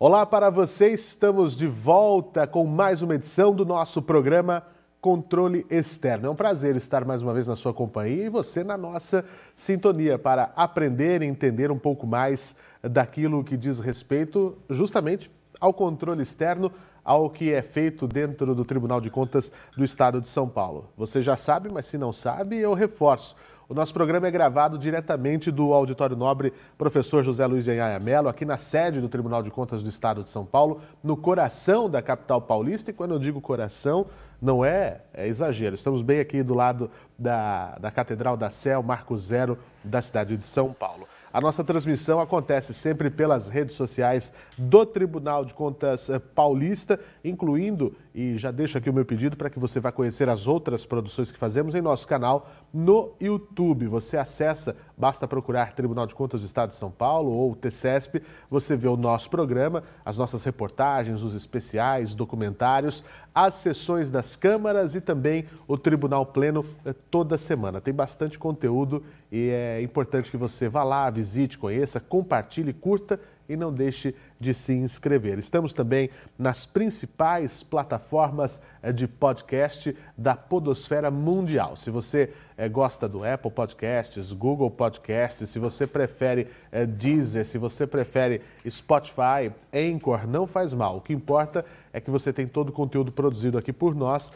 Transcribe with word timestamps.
Olá 0.00 0.24
para 0.24 0.48
vocês, 0.48 1.00
estamos 1.00 1.56
de 1.56 1.66
volta 1.66 2.46
com 2.46 2.64
mais 2.64 3.02
uma 3.02 3.16
edição 3.16 3.52
do 3.52 3.66
nosso 3.66 4.00
programa 4.00 4.62
Controle 5.00 5.66
Externo. 5.68 6.28
É 6.28 6.30
um 6.30 6.36
prazer 6.36 6.76
estar 6.76 7.04
mais 7.04 7.20
uma 7.20 7.34
vez 7.34 7.48
na 7.48 7.56
sua 7.56 7.74
companhia 7.74 8.26
e 8.26 8.28
você 8.28 8.62
na 8.62 8.78
nossa 8.78 9.24
sintonia 9.56 10.16
para 10.16 10.52
aprender 10.54 11.20
e 11.20 11.26
entender 11.26 11.72
um 11.72 11.78
pouco 11.78 12.06
mais 12.06 12.54
daquilo 12.80 13.42
que 13.42 13.56
diz 13.56 13.80
respeito 13.80 14.56
justamente 14.70 15.32
ao 15.60 15.74
controle 15.74 16.22
externo, 16.22 16.70
ao 17.04 17.28
que 17.28 17.52
é 17.52 17.60
feito 17.60 18.06
dentro 18.06 18.54
do 18.54 18.64
Tribunal 18.64 19.00
de 19.00 19.10
Contas 19.10 19.50
do 19.76 19.82
Estado 19.82 20.20
de 20.20 20.28
São 20.28 20.48
Paulo. 20.48 20.92
Você 20.96 21.20
já 21.20 21.36
sabe, 21.36 21.72
mas 21.72 21.86
se 21.86 21.98
não 21.98 22.12
sabe, 22.12 22.56
eu 22.56 22.72
reforço. 22.72 23.34
O 23.68 23.74
nosso 23.74 23.92
programa 23.92 24.26
é 24.26 24.30
gravado 24.30 24.78
diretamente 24.78 25.50
do 25.50 25.74
Auditório 25.74 26.16
Nobre 26.16 26.54
Professor 26.78 27.22
José 27.22 27.46
Luiz 27.46 27.66
de 27.66 27.72
Anhaia 27.72 28.00
Mello, 28.00 28.26
aqui 28.26 28.46
na 28.46 28.56
sede 28.56 28.98
do 28.98 29.10
Tribunal 29.10 29.42
de 29.42 29.50
Contas 29.50 29.82
do 29.82 29.90
Estado 29.90 30.22
de 30.22 30.30
São 30.30 30.46
Paulo, 30.46 30.80
no 31.04 31.18
coração 31.18 31.90
da 31.90 32.00
capital 32.00 32.40
paulista. 32.40 32.90
E 32.90 32.94
quando 32.94 33.12
eu 33.12 33.18
digo 33.18 33.42
coração, 33.42 34.06
não 34.40 34.64
é, 34.64 35.02
é 35.12 35.28
exagero. 35.28 35.74
Estamos 35.74 36.00
bem 36.00 36.18
aqui 36.18 36.42
do 36.42 36.54
lado 36.54 36.90
da, 37.18 37.76
da 37.78 37.90
Catedral 37.90 38.38
da 38.38 38.48
Sé, 38.48 38.74
Marco 38.80 39.18
Zero 39.18 39.58
da 39.84 40.00
cidade 40.00 40.34
de 40.34 40.44
São 40.44 40.72
Paulo. 40.72 40.87
A 41.38 41.40
nossa 41.40 41.62
transmissão 41.62 42.18
acontece 42.18 42.74
sempre 42.74 43.08
pelas 43.10 43.48
redes 43.48 43.76
sociais 43.76 44.32
do 44.58 44.84
Tribunal 44.84 45.44
de 45.44 45.54
Contas 45.54 46.10
eh, 46.10 46.18
Paulista, 46.18 46.98
incluindo, 47.22 47.94
e 48.12 48.36
já 48.36 48.50
deixo 48.50 48.76
aqui 48.76 48.90
o 48.90 48.92
meu 48.92 49.04
pedido 49.04 49.36
para 49.36 49.48
que 49.48 49.56
você 49.56 49.78
vá 49.78 49.92
conhecer 49.92 50.28
as 50.28 50.48
outras 50.48 50.84
produções 50.84 51.30
que 51.30 51.38
fazemos 51.38 51.76
em 51.76 51.80
nosso 51.80 52.08
canal 52.08 52.50
no 52.74 53.14
YouTube. 53.20 53.86
Você 53.86 54.16
acessa, 54.16 54.74
basta 54.98 55.28
procurar 55.28 55.72
Tribunal 55.72 56.06
de 56.06 56.14
Contas 56.14 56.40
do 56.40 56.46
Estado 56.46 56.70
de 56.70 56.76
São 56.76 56.90
Paulo 56.90 57.30
ou 57.30 57.54
TCESP, 57.54 58.22
você 58.50 58.76
vê 58.76 58.88
o 58.88 58.96
nosso 58.96 59.30
programa, 59.30 59.84
as 60.04 60.18
nossas 60.18 60.42
reportagens, 60.44 61.22
os 61.22 61.34
especiais, 61.34 62.14
documentários, 62.14 63.04
as 63.34 63.54
sessões 63.54 64.10
das 64.10 64.34
câmaras 64.34 64.94
e 64.94 65.00
também 65.00 65.46
o 65.68 65.78
Tribunal 65.78 66.26
Pleno 66.26 66.64
eh, 66.84 66.94
toda 67.10 67.38
semana. 67.38 67.80
Tem 67.80 67.94
bastante 67.94 68.38
conteúdo 68.38 69.04
e 69.30 69.50
é 69.50 69.80
importante 69.80 70.30
que 70.30 70.36
você 70.36 70.68
vá 70.68 70.82
lá, 70.82 71.08
visite, 71.08 71.56
conheça, 71.56 72.00
compartilhe, 72.00 72.72
curta 72.72 73.20
e 73.48 73.56
não 73.56 73.72
deixe 73.72 74.14
de 74.38 74.54
se 74.54 74.72
inscrever. 74.72 75.38
Estamos 75.38 75.72
também 75.72 76.10
nas 76.38 76.64
principais 76.64 77.62
plataformas 77.62 78.62
eh, 78.82 78.92
de 78.92 79.08
podcast 79.08 79.96
da 80.16 80.36
Podosfera 80.36 81.10
Mundial. 81.10 81.76
Se 81.76 81.90
você 81.90 82.32
eh, 82.56 82.68
gosta 82.68 83.08
do 83.08 83.24
Apple 83.24 83.50
Podcasts, 83.50 84.32
Google 84.32 84.70
Podcasts, 84.70 85.48
se 85.50 85.58
você 85.58 85.86
prefere 85.86 86.48
é, 86.70 86.86
Deezer, 86.86 87.44
se 87.44 87.58
você 87.58 87.86
prefere 87.86 88.40
Spotify, 88.68 89.52
Anchor, 89.72 90.26
não 90.26 90.46
faz 90.46 90.72
mal. 90.72 90.98
O 90.98 91.00
que 91.00 91.12
importa 91.12 91.64
é 91.92 92.00
que 92.00 92.10
você 92.10 92.32
tem 92.32 92.46
todo 92.46 92.68
o 92.68 92.72
conteúdo 92.72 93.10
produzido 93.10 93.58
aqui 93.58 93.72
por 93.72 93.94
nós, 93.94 94.30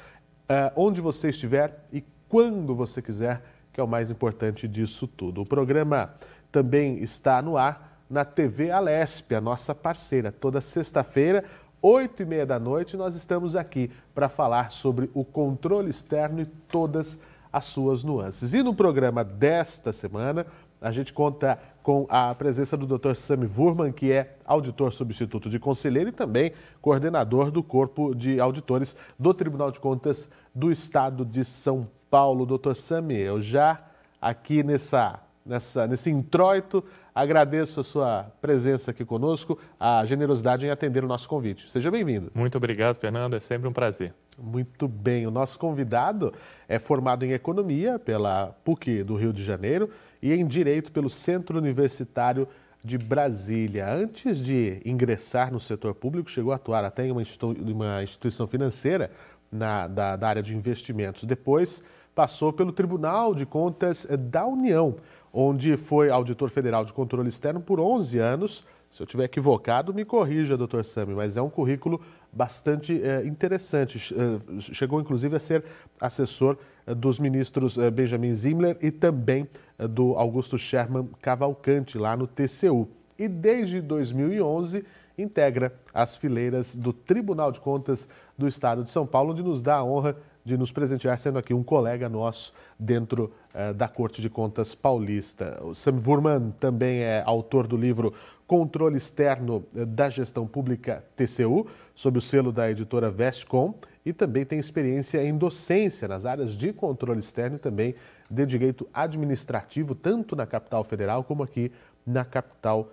onde 0.76 1.00
você 1.00 1.30
estiver 1.30 1.86
e 1.90 2.04
quando 2.28 2.74
você 2.74 3.00
quiser 3.00 3.40
que 3.72 3.80
é 3.80 3.82
o 3.84 3.88
mais 3.88 4.10
importante 4.10 4.68
disso 4.68 5.06
tudo. 5.06 5.40
O 5.40 5.46
programa 5.46 6.14
também 6.50 7.02
está 7.02 7.40
no 7.40 7.56
ar 7.56 7.91
na 8.12 8.26
TV 8.26 8.70
Alesp, 8.70 9.34
a 9.34 9.40
nossa 9.40 9.74
parceira. 9.74 10.30
Toda 10.30 10.60
sexta-feira, 10.60 11.44
oito 11.80 12.22
e 12.22 12.26
meia 12.26 12.44
da 12.44 12.60
noite, 12.60 12.94
nós 12.94 13.16
estamos 13.16 13.56
aqui 13.56 13.90
para 14.14 14.28
falar 14.28 14.70
sobre 14.70 15.10
o 15.14 15.24
controle 15.24 15.88
externo 15.88 16.42
e 16.42 16.44
todas 16.44 17.18
as 17.50 17.64
suas 17.64 18.04
nuances. 18.04 18.52
E 18.52 18.62
no 18.62 18.74
programa 18.74 19.24
desta 19.24 19.92
semana, 19.92 20.46
a 20.78 20.92
gente 20.92 21.10
conta 21.10 21.58
com 21.82 22.06
a 22.10 22.34
presença 22.34 22.76
do 22.76 22.86
Dr. 22.86 23.14
Sami 23.14 23.46
Wurman, 23.46 23.92
que 23.92 24.12
é 24.12 24.36
auditor 24.44 24.92
substituto 24.92 25.48
de 25.48 25.58
conselheiro 25.58 26.10
e 26.10 26.12
também 26.12 26.52
coordenador 26.82 27.50
do 27.50 27.62
Corpo 27.62 28.14
de 28.14 28.38
Auditores 28.38 28.94
do 29.18 29.32
Tribunal 29.32 29.70
de 29.70 29.80
Contas 29.80 30.30
do 30.54 30.70
Estado 30.70 31.24
de 31.24 31.46
São 31.46 31.88
Paulo. 32.10 32.44
Doutor 32.44 32.76
Sami, 32.76 33.18
eu 33.18 33.40
já 33.40 33.82
aqui 34.20 34.62
nessa, 34.62 35.18
nessa, 35.46 35.86
nesse 35.86 36.10
introito 36.10 36.84
agradeço 37.14 37.80
a 37.80 37.84
sua 37.84 38.32
presença 38.40 38.90
aqui 38.90 39.04
conosco, 39.04 39.58
a 39.78 40.04
generosidade 40.04 40.66
em 40.66 40.70
atender 40.70 41.04
o 41.04 41.08
nosso 41.08 41.28
convite. 41.28 41.70
Seja 41.70 41.90
bem-vindo. 41.90 42.30
Muito 42.34 42.56
obrigado, 42.56 42.96
Fernando. 42.96 43.34
É 43.34 43.40
sempre 43.40 43.68
um 43.68 43.72
prazer. 43.72 44.14
Muito 44.38 44.88
bem. 44.88 45.26
O 45.26 45.30
nosso 45.30 45.58
convidado 45.58 46.32
é 46.68 46.78
formado 46.78 47.24
em 47.24 47.32
Economia 47.32 47.98
pela 47.98 48.54
PUC 48.64 49.02
do 49.02 49.14
Rio 49.14 49.32
de 49.32 49.44
Janeiro 49.44 49.90
e 50.22 50.32
em 50.32 50.46
Direito 50.46 50.90
pelo 50.90 51.10
Centro 51.10 51.58
Universitário 51.58 52.48
de 52.84 52.98
Brasília. 52.98 53.92
Antes 53.92 54.38
de 54.38 54.80
ingressar 54.84 55.52
no 55.52 55.60
setor 55.60 55.94
público, 55.94 56.30
chegou 56.30 56.52
a 56.52 56.56
atuar 56.56 56.84
até 56.84 57.06
em 57.06 57.10
uma, 57.10 58.02
instituição 58.02 58.46
financeira 58.46 59.10
na, 59.50 59.86
da, 59.86 60.16
da 60.16 60.28
área 60.28 60.42
de 60.42 60.56
investimentos. 60.56 61.24
Depois 61.24 61.82
passou 62.14 62.52
pelo 62.52 62.72
Tribunal 62.72 63.34
de 63.34 63.46
Contas 63.46 64.06
da 64.30 64.44
União, 64.46 64.96
onde 65.32 65.76
foi 65.76 66.10
auditor 66.10 66.50
federal 66.50 66.84
de 66.84 66.92
controle 66.92 67.28
externo 67.28 67.60
por 67.60 67.80
11 67.80 68.18
anos. 68.18 68.64
Se 68.90 69.02
eu 69.02 69.04
estiver 69.04 69.24
equivocado, 69.24 69.94
me 69.94 70.04
corrija, 70.04 70.56
doutor 70.56 70.84
Sami, 70.84 71.14
mas 71.14 71.36
é 71.38 71.42
um 71.42 71.48
currículo 71.48 72.00
bastante 72.30 73.02
é, 73.02 73.24
interessante. 73.24 74.14
Eh, 74.14 74.60
chegou, 74.60 75.00
inclusive, 75.00 75.34
a 75.34 75.38
ser 75.38 75.64
assessor 75.98 76.58
eh, 76.86 76.94
dos 76.94 77.18
ministros 77.18 77.78
Benjamin 77.90 78.34
Zimler 78.34 78.76
e 78.82 78.90
também 78.90 79.48
do 79.88 80.14
Augusto 80.16 80.58
Sherman 80.58 81.08
Cavalcante, 81.22 81.96
lá 81.96 82.14
no 82.14 82.26
TCU. 82.26 82.86
E 83.18 83.28
desde 83.28 83.80
2011 83.80 84.84
integra 85.16 85.74
as 85.92 86.16
fileiras 86.16 86.74
do 86.74 86.92
Tribunal 86.92 87.52
de 87.52 87.60
Contas 87.60 88.08
do 88.36 88.48
Estado 88.48 88.82
de 88.82 88.90
São 88.90 89.06
Paulo, 89.06 89.32
onde 89.32 89.42
nos 89.42 89.62
dá 89.62 89.76
a 89.76 89.84
honra 89.84 90.16
de 90.44 90.56
nos 90.56 90.72
presentear, 90.72 91.18
sendo 91.18 91.38
aqui 91.38 91.54
um 91.54 91.62
colega 91.62 92.08
nosso 92.08 92.52
dentro 92.78 93.32
uh, 93.54 93.72
da 93.74 93.88
Corte 93.88 94.20
de 94.20 94.28
Contas 94.28 94.74
Paulista. 94.74 95.60
O 95.64 95.74
Sam 95.74 95.96
Wurman 96.04 96.50
também 96.58 97.00
é 97.00 97.22
autor 97.24 97.66
do 97.66 97.76
livro 97.76 98.12
Controle 98.46 98.96
Externo 98.96 99.64
eh, 99.74 99.86
da 99.86 100.10
Gestão 100.10 100.46
Pública 100.46 101.02
TCU, 101.16 101.66
sob 101.94 102.18
o 102.18 102.20
selo 102.20 102.52
da 102.52 102.70
editora 102.70 103.10
Vestcom, 103.10 103.74
e 104.04 104.12
também 104.12 104.44
tem 104.44 104.58
experiência 104.58 105.24
em 105.24 105.36
docência 105.36 106.06
nas 106.08 106.26
áreas 106.26 106.52
de 106.52 106.72
controle 106.72 107.20
externo 107.20 107.56
e 107.56 107.58
também 107.58 107.94
de 108.30 108.44
direito 108.44 108.86
administrativo, 108.92 109.94
tanto 109.94 110.34
na 110.34 110.44
capital 110.44 110.82
federal 110.84 111.22
como 111.24 111.42
aqui 111.42 111.72
na 112.06 112.24
capital 112.24 112.90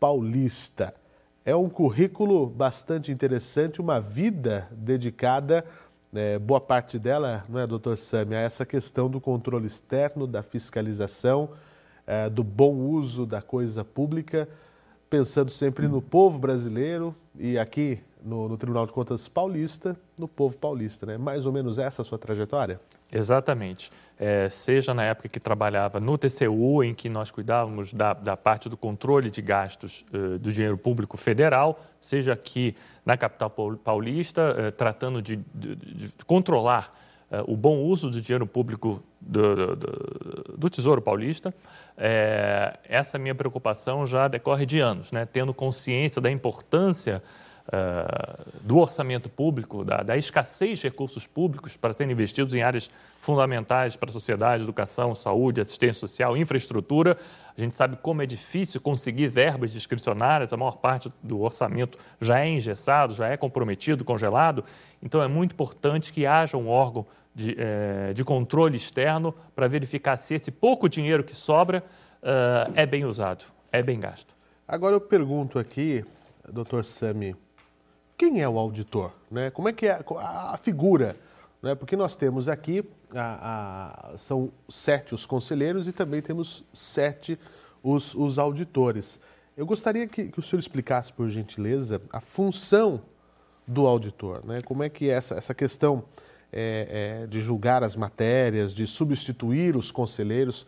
paulista. 0.00 0.94
É 1.44 1.54
um 1.54 1.68
currículo 1.68 2.46
bastante 2.46 3.12
interessante, 3.12 3.80
uma 3.80 4.00
vida 4.00 4.66
dedicada 4.72 5.64
é, 6.16 6.38
boa 6.38 6.60
parte 6.60 6.98
dela, 6.98 7.44
não 7.48 7.60
é, 7.60 7.66
doutor 7.66 7.96
Sami, 7.96 8.34
a 8.34 8.40
essa 8.40 8.64
questão 8.64 9.08
do 9.08 9.20
controle 9.20 9.66
externo, 9.66 10.26
da 10.26 10.42
fiscalização, 10.42 11.50
é, 12.06 12.30
do 12.30 12.42
bom 12.42 12.74
uso 12.74 13.26
da 13.26 13.42
coisa 13.42 13.84
pública, 13.84 14.48
pensando 15.10 15.50
sempre 15.50 15.88
no 15.88 16.00
povo 16.00 16.38
brasileiro. 16.38 17.14
E 17.38 17.58
aqui 17.58 18.00
no, 18.26 18.48
no, 18.48 18.56
Tribunal 18.56 18.86
de 18.86 18.92
Contas 18.92 19.28
Paulista, 19.28 19.96
no 20.18 20.26
povo 20.26 20.58
paulista, 20.58 21.06
né? 21.06 21.16
Mais 21.16 21.46
ou 21.46 21.52
menos 21.52 21.78
essa 21.78 22.02
a 22.02 22.04
sua 22.04 22.18
trajetória? 22.18 22.80
Exatamente. 23.10 23.90
É, 24.18 24.48
seja 24.48 24.92
na 24.92 25.04
época 25.04 25.28
que 25.28 25.38
trabalhava 25.38 26.00
no 26.00 26.18
TCU, 26.18 26.82
em 26.82 26.92
que 26.92 27.08
nós 27.08 27.30
cuidávamos 27.30 27.92
da, 27.92 28.14
da 28.14 28.36
parte 28.36 28.68
do 28.68 28.76
controle 28.76 29.30
de 29.30 29.40
gastos 29.40 30.04
uh, 30.12 30.38
do 30.38 30.50
dinheiro 30.52 30.76
público 30.76 31.16
federal, 31.16 31.80
seja 32.00 32.32
aqui 32.32 32.74
na 33.04 33.16
capital 33.16 33.50
paulista, 33.84 34.56
uh, 34.58 34.72
tratando 34.72 35.22
de, 35.22 35.36
de, 35.54 35.76
de 35.76 36.12
controlar 36.26 36.92
uh, 37.30 37.52
o 37.52 37.56
bom 37.56 37.76
uso 37.78 38.10
do 38.10 38.20
dinheiro 38.20 38.46
público 38.46 39.02
do, 39.20 39.76
do, 39.76 40.56
do 40.56 40.70
Tesouro 40.70 41.00
Paulista. 41.00 41.54
É, 41.96 42.78
essa 42.88 43.18
minha 43.18 43.34
preocupação 43.34 44.06
já 44.06 44.26
decorre 44.26 44.66
de 44.66 44.80
anos, 44.80 45.12
né? 45.12 45.26
tendo 45.26 45.54
consciência 45.54 46.20
da 46.20 46.30
importância 46.30 47.22
uh, 47.68 48.50
do 48.62 48.78
orçamento 48.78 49.28
público, 49.28 49.84
da, 49.84 49.98
da, 49.98 50.16
escassez 50.16 50.78
de 50.78 50.88
recursos 50.88 51.26
públicos 51.26 51.76
para 51.76 51.92
serem 51.92 52.12
investidos 52.12 52.54
em 52.54 52.62
áreas 52.62 52.90
fundamentais 53.18 53.96
para 53.96 54.10
a 54.10 54.12
sociedade, 54.12 54.62
educação, 54.62 55.14
saúde, 55.14 55.60
assistência 55.60 56.00
social, 56.00 56.36
infraestrutura. 56.36 57.16
A 57.56 57.60
gente 57.60 57.74
sabe 57.74 57.96
como 57.96 58.22
é 58.22 58.26
difícil 58.26 58.80
conseguir 58.80 59.28
verbas 59.28 59.72
discricionárias, 59.72 60.52
a 60.52 60.56
maior 60.56 60.76
parte 60.76 61.12
do 61.22 61.40
orçamento 61.40 61.98
já 62.20 62.40
é 62.40 62.48
engessado, 62.48 63.14
já 63.14 63.28
é 63.28 63.36
comprometido, 63.36 64.04
congelado. 64.04 64.64
Então 65.02 65.22
é 65.22 65.28
muito 65.28 65.52
importante 65.52 66.12
que 66.12 66.26
haja 66.26 66.56
um 66.56 66.68
órgão 66.68 67.06
de, 67.34 67.54
eh, 67.58 68.12
de 68.14 68.24
controle 68.24 68.76
externo 68.76 69.34
para 69.54 69.68
verificar 69.68 70.16
se 70.16 70.34
esse 70.34 70.50
pouco 70.50 70.88
dinheiro 70.88 71.22
que 71.22 71.36
sobra 71.36 71.84
uh, 72.22 72.72
é 72.74 72.86
bem 72.86 73.04
usado, 73.04 73.44
é 73.70 73.82
bem 73.82 74.00
gasto. 74.00 74.34
Agora 74.66 74.96
eu 74.96 75.00
pergunto 75.00 75.58
aqui, 75.58 76.02
doutor 76.50 76.82
Sami, 76.84 77.36
quem 78.16 78.40
é 78.40 78.48
o 78.48 78.58
auditor? 78.58 79.12
Né? 79.30 79.50
Como 79.50 79.68
é 79.68 79.72
que 79.72 79.86
é 79.86 80.02
a 80.18 80.56
figura? 80.56 81.16
Né? 81.62 81.74
Porque 81.74 81.96
nós 81.96 82.16
temos 82.16 82.48
aqui, 82.48 82.84
a, 83.14 84.12
a, 84.14 84.18
são 84.18 84.50
sete 84.68 85.14
os 85.14 85.26
conselheiros 85.26 85.86
e 85.88 85.92
também 85.92 86.22
temos 86.22 86.64
sete 86.72 87.38
os, 87.82 88.14
os 88.14 88.38
auditores. 88.38 89.20
Eu 89.56 89.66
gostaria 89.66 90.06
que, 90.06 90.28
que, 90.28 90.38
o 90.38 90.42
senhor 90.42 90.60
explicasse, 90.60 91.12
por 91.12 91.28
gentileza, 91.28 92.00
a 92.12 92.20
função 92.20 93.02
do 93.66 93.86
auditor. 93.86 94.44
Né? 94.44 94.60
Como 94.62 94.82
é 94.82 94.88
que 94.88 95.08
é 95.08 95.14
essa, 95.14 95.34
essa 95.34 95.54
questão 95.54 96.04
é, 96.52 97.22
é, 97.22 97.26
de 97.26 97.40
julgar 97.40 97.82
as 97.82 97.96
matérias, 97.96 98.74
de 98.74 98.86
substituir 98.86 99.76
os 99.76 99.90
conselheiros 99.90 100.66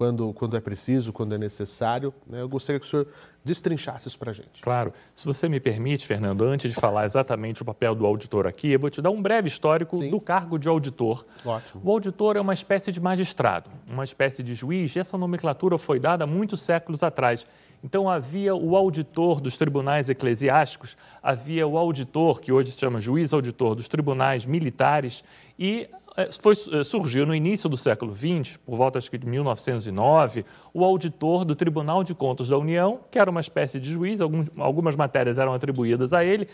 quando, 0.00 0.32
quando 0.32 0.56
é 0.56 0.60
preciso, 0.62 1.12
quando 1.12 1.34
é 1.34 1.38
necessário. 1.38 2.14
Né? 2.26 2.40
Eu 2.40 2.48
gostaria 2.48 2.80
que 2.80 2.86
o 2.86 2.88
senhor 2.88 3.06
destrinchasse 3.44 4.08
isso 4.08 4.18
para 4.18 4.30
a 4.30 4.32
gente. 4.32 4.62
Claro. 4.62 4.94
Se 5.14 5.26
você 5.26 5.46
me 5.46 5.60
permite, 5.60 6.06
Fernando, 6.06 6.42
antes 6.42 6.72
de 6.72 6.80
falar 6.80 7.04
exatamente 7.04 7.60
o 7.60 7.66
papel 7.66 7.94
do 7.94 8.06
auditor 8.06 8.46
aqui, 8.46 8.70
eu 8.70 8.80
vou 8.80 8.88
te 8.88 9.02
dar 9.02 9.10
um 9.10 9.20
breve 9.20 9.48
histórico 9.48 9.98
Sim. 9.98 10.08
do 10.08 10.18
cargo 10.18 10.58
de 10.58 10.70
auditor. 10.70 11.26
Ótimo. 11.44 11.82
O 11.84 11.90
auditor 11.90 12.38
é 12.38 12.40
uma 12.40 12.54
espécie 12.54 12.90
de 12.90 12.98
magistrado, 12.98 13.70
uma 13.86 14.02
espécie 14.02 14.42
de 14.42 14.54
juiz, 14.54 14.96
e 14.96 15.00
essa 15.00 15.18
nomenclatura 15.18 15.76
foi 15.76 16.00
dada 16.00 16.26
muitos 16.26 16.62
séculos 16.62 17.02
atrás. 17.02 17.46
Então 17.84 18.08
havia 18.08 18.54
o 18.54 18.74
auditor 18.76 19.38
dos 19.38 19.58
tribunais 19.58 20.08
eclesiásticos, 20.08 20.96
havia 21.22 21.66
o 21.66 21.76
auditor, 21.76 22.40
que 22.40 22.50
hoje 22.50 22.70
se 22.70 22.80
chama 22.80 23.00
juiz 23.00 23.34
auditor 23.34 23.74
dos 23.74 23.86
tribunais 23.86 24.46
militares, 24.46 25.22
e 25.58 25.90
foi, 26.40 26.54
é, 26.72 26.84
surgiu 26.84 27.26
no 27.26 27.34
início 27.34 27.68
do 27.68 27.76
século 27.76 28.14
XX, 28.14 28.56
por 28.58 28.76
volta 28.76 28.98
acho 28.98 29.10
que 29.10 29.18
de 29.18 29.26
1909, 29.26 30.44
o 30.74 30.84
auditor 30.84 31.44
do 31.44 31.54
Tribunal 31.54 32.02
de 32.02 32.14
Contas 32.14 32.48
da 32.48 32.58
União, 32.58 33.00
que 33.10 33.18
era 33.18 33.30
uma 33.30 33.40
espécie 33.40 33.78
de 33.78 33.90
juiz, 33.90 34.20
alguns, 34.20 34.50
algumas 34.56 34.96
matérias 34.96 35.38
eram 35.38 35.54
atribuídas 35.54 36.12
a 36.12 36.24
ele, 36.24 36.48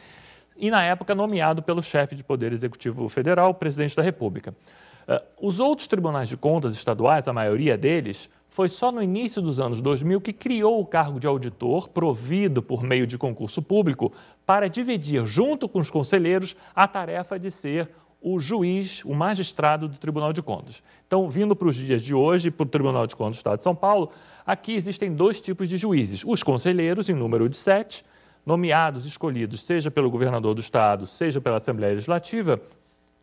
e 0.56 0.70
na 0.70 0.82
época 0.82 1.14
nomeado 1.14 1.62
pelo 1.62 1.82
chefe 1.82 2.14
de 2.14 2.24
Poder 2.24 2.52
Executivo 2.52 3.08
Federal, 3.08 3.54
presidente 3.54 3.94
da 3.96 4.02
República. 4.02 4.54
Uh, 5.06 5.46
os 5.46 5.60
outros 5.60 5.86
tribunais 5.86 6.28
de 6.28 6.36
contas 6.36 6.72
estaduais, 6.72 7.28
a 7.28 7.32
maioria 7.32 7.78
deles, 7.78 8.28
foi 8.48 8.68
só 8.68 8.90
no 8.90 9.02
início 9.02 9.42
dos 9.42 9.60
anos 9.60 9.80
2000 9.80 10.20
que 10.20 10.32
criou 10.32 10.80
o 10.80 10.86
cargo 10.86 11.20
de 11.20 11.26
auditor, 11.26 11.88
provido 11.88 12.62
por 12.62 12.82
meio 12.82 13.06
de 13.06 13.18
concurso 13.18 13.60
público, 13.60 14.12
para 14.44 14.68
dividir, 14.68 15.24
junto 15.24 15.68
com 15.68 15.78
os 15.78 15.90
conselheiros, 15.90 16.56
a 16.74 16.88
tarefa 16.88 17.38
de 17.38 17.50
ser 17.50 17.90
o 18.28 18.40
juiz, 18.40 19.05
o 19.05 19.14
magistrado 19.14 19.87
do 19.87 19.96
Tribunal 19.96 20.32
de 20.32 20.43
Contas. 20.43 20.82
Então, 21.06 21.31
vindo 21.31 21.55
para 21.55 21.69
os 21.69 21.76
dias 21.76 22.02
de 22.02 22.12
hoje, 22.12 22.50
para 22.50 22.64
o 22.64 22.67
Tribunal 22.69 23.06
de 23.06 23.14
Contas 23.14 23.37
do 23.37 23.38
Estado 23.38 23.58
de 23.58 23.62
São 23.62 23.73
Paulo, 23.73 24.11
aqui 24.44 24.75
existem 24.75 25.14
dois 25.14 25.40
tipos 25.40 25.69
de 25.69 25.76
juízes: 25.76 26.25
os 26.26 26.43
conselheiros, 26.43 27.08
em 27.08 27.14
número 27.14 27.49
de 27.49 27.56
sete, 27.56 28.05
nomeados, 28.44 29.06
escolhidos, 29.06 29.61
seja 29.61 29.93
pelo 29.93 30.11
governador 30.11 30.56
do 30.56 30.61
Estado, 30.61 31.06
seja 31.06 31.40
pela 31.40 31.58
Assembleia 31.58 31.93
Legislativa, 31.93 32.61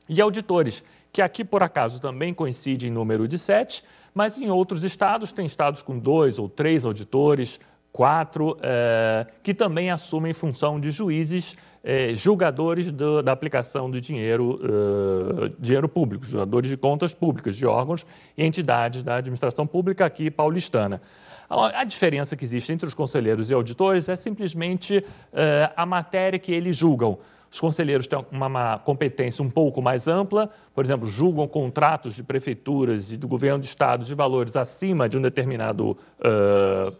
e 0.07 0.21
auditores, 0.21 0.81
que 1.11 1.21
aqui, 1.21 1.43
por 1.43 1.61
acaso, 1.61 1.99
também 1.99 2.33
coincide 2.33 2.87
em 2.87 2.89
número 2.89 3.27
de 3.27 3.37
sete, 3.37 3.83
mas 4.13 4.37
em 4.37 4.49
outros 4.49 4.85
estados, 4.85 5.33
tem 5.33 5.45
estados 5.45 5.81
com 5.81 5.99
dois 5.99 6.39
ou 6.39 6.47
três 6.47 6.85
auditores, 6.85 7.59
quatro, 7.91 8.57
eh, 8.61 9.27
que 9.43 9.53
também 9.53 9.91
assumem 9.91 10.33
função 10.33 10.79
de 10.79 10.91
juízes 10.91 11.57
eh, 11.83 12.13
julgadores 12.15 12.89
do, 12.93 13.21
da 13.21 13.33
aplicação 13.33 13.91
do 13.91 13.99
dinheiro, 13.99 14.57
uh, 14.63 15.49
dinheiro 15.59 15.89
público, 15.89 16.23
julgadores 16.23 16.69
de 16.69 16.77
contas 16.77 17.13
públicas, 17.13 17.57
de 17.57 17.65
órgãos 17.65 18.05
e 18.37 18.45
entidades 18.45 19.03
da 19.03 19.17
administração 19.17 19.67
pública 19.67 20.05
aqui 20.05 20.31
paulistana. 20.31 21.01
A 21.49 21.83
diferença 21.83 22.37
que 22.37 22.45
existe 22.45 22.71
entre 22.71 22.87
os 22.87 22.93
conselheiros 22.93 23.51
e 23.51 23.53
auditores 23.53 24.07
é 24.07 24.15
simplesmente 24.15 24.99
uh, 24.99 25.73
a 25.75 25.85
matéria 25.85 26.39
que 26.39 26.53
eles 26.53 26.77
julgam. 26.77 27.17
Os 27.51 27.59
conselheiros 27.59 28.07
têm 28.07 28.25
uma, 28.31 28.47
uma, 28.47 28.79
competência 28.79 29.43
um 29.43 29.49
pouco 29.49 29.81
mais 29.81 30.07
ampla, 30.07 30.49
por 30.73 30.85
exemplo, 30.85 31.05
julgam 31.05 31.47
contratos 31.49 32.15
de 32.15 32.23
prefeituras 32.23 33.11
e 33.11 33.17
do 33.17 33.27
governo 33.27 33.59
de 33.59 33.67
estado 33.67 34.05
de 34.05 34.15
valores 34.15 34.55
acima 34.55 35.09
de 35.09 35.17
um 35.17 35.21
determinado 35.21 35.91
uh, 35.91 36.93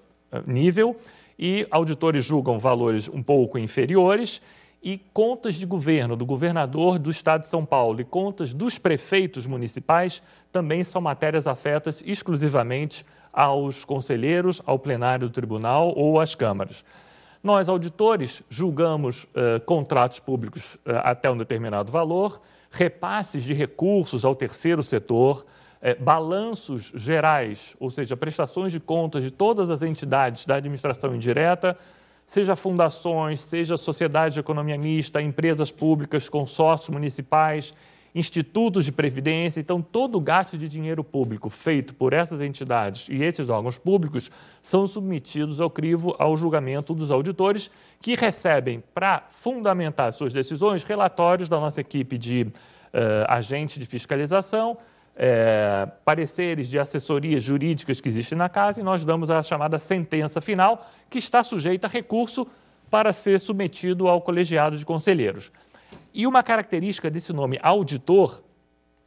nível, 0.45 0.97
e 1.39 1.65
auditores 1.71 2.25
julgam 2.25 2.59
valores 2.59 3.09
um 3.09 3.23
pouco 3.23 3.57
inferiores 3.57 4.41
e 4.83 4.97
contas 5.13 5.55
de 5.55 5.65
governo 5.65 6.15
do 6.17 6.25
governador 6.25 6.99
do 6.99 7.09
estado 7.09 7.41
de 7.41 7.47
São 7.47 7.65
Paulo 7.65 8.01
e 8.01 8.03
contas 8.03 8.53
dos 8.53 8.77
prefeitos 8.77 9.47
municipais 9.47 10.21
também 10.51 10.83
são 10.83 11.01
matérias 11.01 11.47
afetas 11.47 12.03
exclusivamente 12.05 13.05
aos 13.31 13.85
conselheiros, 13.85 14.61
ao 14.65 14.77
plenário 14.77 15.29
do 15.29 15.33
tribunal 15.33 15.93
ou 15.95 16.19
às 16.19 16.35
câmaras. 16.35 16.83
Nós, 17.41 17.67
auditores, 17.69 18.43
julgamos 18.49 19.23
uh, 19.23 19.59
contratos 19.65 20.19
públicos 20.19 20.75
uh, 20.75 20.99
até 21.03 21.31
um 21.31 21.37
determinado 21.37 21.91
valor, 21.91 22.41
repasses 22.69 23.43
de 23.43 23.53
recursos 23.53 24.23
ao 24.23 24.35
terceiro 24.35 24.83
setor, 24.83 25.45
uh, 25.81 26.03
balanços 26.03 26.91
gerais, 26.95 27.75
ou 27.79 27.89
seja, 27.89 28.15
prestações 28.15 28.71
de 28.71 28.79
contas 28.79 29.23
de 29.23 29.31
todas 29.31 29.69
as 29.69 29.81
entidades 29.81 30.45
da 30.45 30.55
administração 30.55 31.15
indireta, 31.15 31.77
seja 32.25 32.55
fundações, 32.55 33.41
seja 33.41 33.77
sociedades 33.77 34.33
de 34.33 34.39
economia 34.39 34.77
mista, 34.77 35.21
empresas 35.21 35.71
públicas, 35.71 36.29
consórcios 36.29 36.89
municipais, 36.89 37.73
institutos 38.15 38.85
de 38.85 38.91
previdência. 38.91 39.59
Então, 39.59 39.81
todo 39.81 40.17
o 40.17 40.21
gasto 40.21 40.57
de 40.57 40.67
dinheiro 40.67 41.03
público 41.03 41.49
feito 41.49 41.93
por 41.93 42.13
essas 42.13 42.41
entidades 42.41 43.07
e 43.09 43.23
esses 43.23 43.49
órgãos 43.49 43.77
públicos 43.77 44.29
são 44.61 44.85
submetidos 44.87 45.59
ao 45.59 45.69
crivo, 45.69 46.15
ao 46.19 46.37
julgamento 46.37 46.93
dos 46.93 47.11
auditores, 47.11 47.71
que 48.01 48.15
recebem, 48.15 48.83
para 48.93 49.23
fundamentar 49.29 50.11
suas 50.13 50.33
decisões, 50.33 50.83
relatórios 50.83 51.49
da 51.49 51.59
nossa 51.59 51.81
equipe 51.81 52.17
de 52.17 52.43
uh, 52.43 53.25
agentes 53.27 53.79
de 53.79 53.85
fiscalização, 53.85 54.77
é, 55.15 55.87
pareceres 56.03 56.67
de 56.67 56.79
assessorias 56.79 57.43
jurídicas 57.43 58.01
que 58.01 58.09
existem 58.09 58.37
na 58.37 58.49
casa 58.49 58.81
e 58.81 58.83
nós 58.83 59.05
damos 59.05 59.29
a 59.29 59.41
chamada 59.41 59.77
sentença 59.79 60.41
final, 60.41 60.87
que 61.09 61.17
está 61.17 61.43
sujeita 61.43 61.87
a 61.87 61.89
recurso 61.89 62.47
para 62.89 63.13
ser 63.13 63.39
submetido 63.39 64.07
ao 64.07 64.21
colegiado 64.21 64.77
de 64.77 64.85
conselheiros. 64.85 65.51
E 66.13 66.27
uma 66.27 66.43
característica 66.43 67.09
desse 67.09 67.33
nome 67.33 67.59
auditor, 67.61 68.41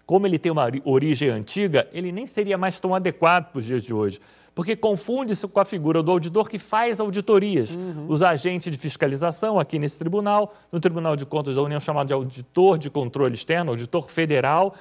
como 0.04 0.26
ele 0.26 0.38
tem 0.38 0.50
uma 0.50 0.68
origem 0.84 1.30
antiga, 1.30 1.88
ele 1.92 2.10
nem 2.10 2.26
seria 2.26 2.58
mais 2.58 2.80
tão 2.80 2.94
adequado 2.94 3.50
para 3.50 3.58
os 3.58 3.64
dias 3.64 3.84
de 3.84 3.94
hoje, 3.94 4.20
porque 4.54 4.74
confunde-se 4.74 5.46
com 5.46 5.60
a 5.60 5.64
figura 5.64 6.02
do 6.02 6.10
auditor 6.10 6.48
que 6.48 6.58
faz 6.58 6.98
auditorias. 6.98 7.76
Uhum. 7.76 8.06
Os 8.08 8.22
agentes 8.22 8.72
de 8.72 8.78
fiscalização 8.78 9.60
aqui 9.60 9.78
nesse 9.78 9.98
tribunal, 9.98 10.54
no 10.72 10.80
Tribunal 10.80 11.14
de 11.14 11.26
Contas 11.26 11.56
da 11.56 11.62
União, 11.62 11.78
chamado 11.78 12.06
de 12.06 12.14
auditor 12.14 12.78
de 12.78 12.88
controle 12.88 13.34
externo, 13.34 13.72
auditor 13.72 14.10
federal, 14.10 14.74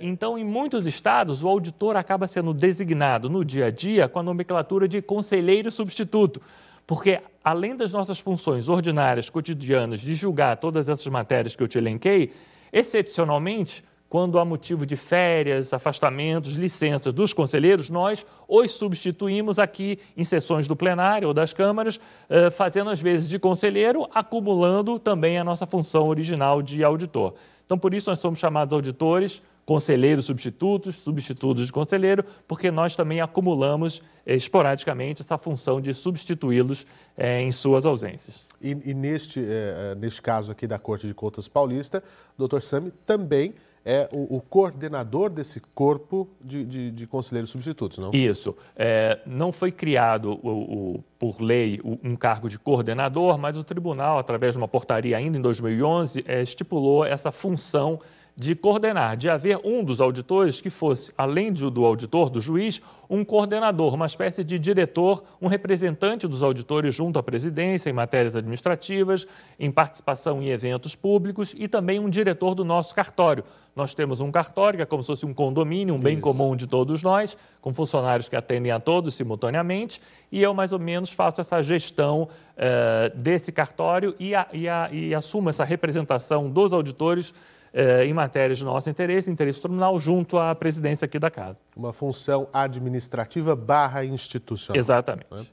então, 0.00 0.38
em 0.38 0.44
muitos 0.44 0.86
estados, 0.86 1.42
o 1.42 1.48
auditor 1.48 1.96
acaba 1.96 2.28
sendo 2.28 2.54
designado 2.54 3.28
no 3.28 3.44
dia 3.44 3.66
a 3.66 3.70
dia 3.70 4.08
com 4.08 4.20
a 4.20 4.22
nomenclatura 4.22 4.86
de 4.86 5.02
conselheiro 5.02 5.70
substituto, 5.70 6.40
porque 6.86 7.20
além 7.42 7.76
das 7.76 7.92
nossas 7.92 8.20
funções 8.20 8.68
ordinárias, 8.68 9.28
cotidianas, 9.28 10.00
de 10.00 10.14
julgar 10.14 10.56
todas 10.58 10.88
essas 10.88 11.06
matérias 11.08 11.56
que 11.56 11.62
eu 11.62 11.68
te 11.68 11.78
elenquei, 11.78 12.32
excepcionalmente, 12.72 13.84
quando 14.08 14.38
há 14.38 14.44
motivo 14.44 14.86
de 14.86 14.96
férias, 14.96 15.74
afastamentos, 15.74 16.54
licenças 16.54 17.12
dos 17.12 17.32
conselheiros, 17.32 17.90
nós 17.90 18.24
os 18.46 18.72
substituímos 18.74 19.58
aqui 19.58 19.98
em 20.16 20.22
sessões 20.22 20.68
do 20.68 20.76
plenário 20.76 21.26
ou 21.26 21.34
das 21.34 21.52
câmaras, 21.52 21.98
eh, 22.28 22.48
fazendo 22.48 22.90
às 22.90 23.00
vezes 23.00 23.28
de 23.28 23.40
conselheiro, 23.40 24.08
acumulando 24.14 25.00
também 25.00 25.36
a 25.36 25.42
nossa 25.42 25.66
função 25.66 26.06
original 26.06 26.62
de 26.62 26.84
auditor. 26.84 27.34
Então, 27.66 27.76
por 27.76 27.92
isso, 27.92 28.08
nós 28.08 28.20
somos 28.20 28.38
chamados 28.38 28.72
auditores 28.72 29.42
conselheiros 29.64 30.26
substitutos, 30.26 30.96
substitutos 30.96 31.66
de 31.66 31.72
conselheiro, 31.72 32.24
porque 32.46 32.70
nós 32.70 32.94
também 32.94 33.20
acumulamos 33.20 34.02
eh, 34.26 34.34
esporadicamente 34.34 35.22
essa 35.22 35.38
função 35.38 35.80
de 35.80 35.92
substituí-los 35.94 36.86
eh, 37.16 37.42
em 37.42 37.52
suas 37.52 37.86
ausências. 37.86 38.46
E, 38.60 38.70
e 38.90 38.94
neste, 38.94 39.40
eh, 39.40 39.94
neste 39.98 40.20
caso 40.20 40.52
aqui 40.52 40.66
da 40.66 40.78
Corte 40.78 41.06
de 41.06 41.14
Contas 41.14 41.48
Paulista, 41.48 42.02
o 42.36 42.38
doutor 42.38 42.62
Sami 42.62 42.92
também 43.06 43.54
é 43.84 44.08
o, 44.10 44.36
o, 44.36 44.40
coordenador 44.40 45.28
desse 45.28 45.60
corpo 45.74 46.26
de, 46.40 46.64
de, 46.64 46.90
de 46.90 47.06
conselheiros 47.06 47.50
substitutos, 47.50 47.98
não? 47.98 48.10
Isso. 48.14 48.56
É, 48.74 49.20
não 49.26 49.52
foi 49.52 49.70
criado 49.70 50.40
o, 50.42 50.94
o, 50.94 51.04
por 51.18 51.42
lei 51.42 51.78
um 52.02 52.16
cargo 52.16 52.48
de 52.48 52.58
coordenador, 52.58 53.36
mas 53.36 53.58
o 53.58 53.62
tribunal, 53.62 54.18
através 54.18 54.54
de 54.54 54.58
uma 54.58 54.66
portaria 54.66 55.16
ainda 55.16 55.36
em 55.36 55.40
2011, 55.40 56.24
é, 56.26 56.42
estipulou 56.42 57.04
essa 57.04 57.30
função 57.30 58.00
de 58.36 58.54
coordenar, 58.56 59.16
de 59.16 59.30
haver 59.30 59.60
um 59.62 59.84
dos 59.84 60.00
auditores 60.00 60.60
que 60.60 60.68
fosse, 60.68 61.12
além 61.16 61.52
do 61.52 61.84
auditor, 61.84 62.28
do 62.28 62.40
juiz, 62.40 62.82
um 63.08 63.24
coordenador, 63.24 63.94
uma 63.94 64.06
espécie 64.06 64.42
de 64.42 64.58
diretor, 64.58 65.22
um 65.40 65.46
representante 65.46 66.26
dos 66.26 66.42
auditores 66.42 66.94
junto 66.94 67.16
à 67.16 67.22
presidência 67.22 67.90
em 67.90 67.92
matérias 67.92 68.34
administrativas, 68.34 69.24
em 69.58 69.70
participação 69.70 70.42
em 70.42 70.48
eventos 70.48 70.96
públicos 70.96 71.54
e 71.56 71.68
também 71.68 72.00
um 72.00 72.10
diretor 72.10 72.56
do 72.56 72.64
nosso 72.64 72.92
cartório. 72.92 73.44
Nós 73.76 73.94
temos 73.94 74.20
um 74.20 74.32
cartório 74.32 74.78
que 74.78 74.82
é 74.82 74.86
como 74.86 75.02
se 75.02 75.08
fosse 75.08 75.26
um 75.26 75.34
condomínio, 75.34 75.94
um 75.94 76.00
bem 76.00 76.14
Isso. 76.14 76.22
comum 76.22 76.56
de 76.56 76.66
todos 76.66 77.04
nós, 77.04 77.36
com 77.60 77.72
funcionários 77.72 78.28
que 78.28 78.34
atendem 78.34 78.72
a 78.72 78.80
todos 78.80 79.14
simultaneamente, 79.14 80.00
e 80.30 80.42
eu 80.42 80.52
mais 80.52 80.72
ou 80.72 80.78
menos 80.80 81.12
faço 81.12 81.40
essa 81.40 81.62
gestão 81.62 82.22
uh, 82.22 83.16
desse 83.16 83.52
cartório 83.52 84.14
e, 84.18 84.34
a, 84.34 84.46
e, 84.52 84.68
a, 84.68 84.88
e 84.90 85.14
assumo 85.14 85.50
essa 85.50 85.64
representação 85.64 86.50
dos 86.50 86.72
auditores 86.72 87.32
eh, 87.76 88.06
em 88.06 88.12
matérias 88.12 88.58
de 88.58 88.64
nosso 88.64 88.88
interesse, 88.88 89.28
interesse 89.28 89.60
tribunal, 89.60 89.98
junto 89.98 90.38
à 90.38 90.54
presidência 90.54 91.06
aqui 91.06 91.18
da 91.18 91.28
Casa. 91.28 91.58
Uma 91.76 91.92
função 91.92 92.46
administrativa 92.52 93.56
barra 93.56 94.04
institucional. 94.04 94.78
Exatamente. 94.78 95.26
Né? 95.32 95.44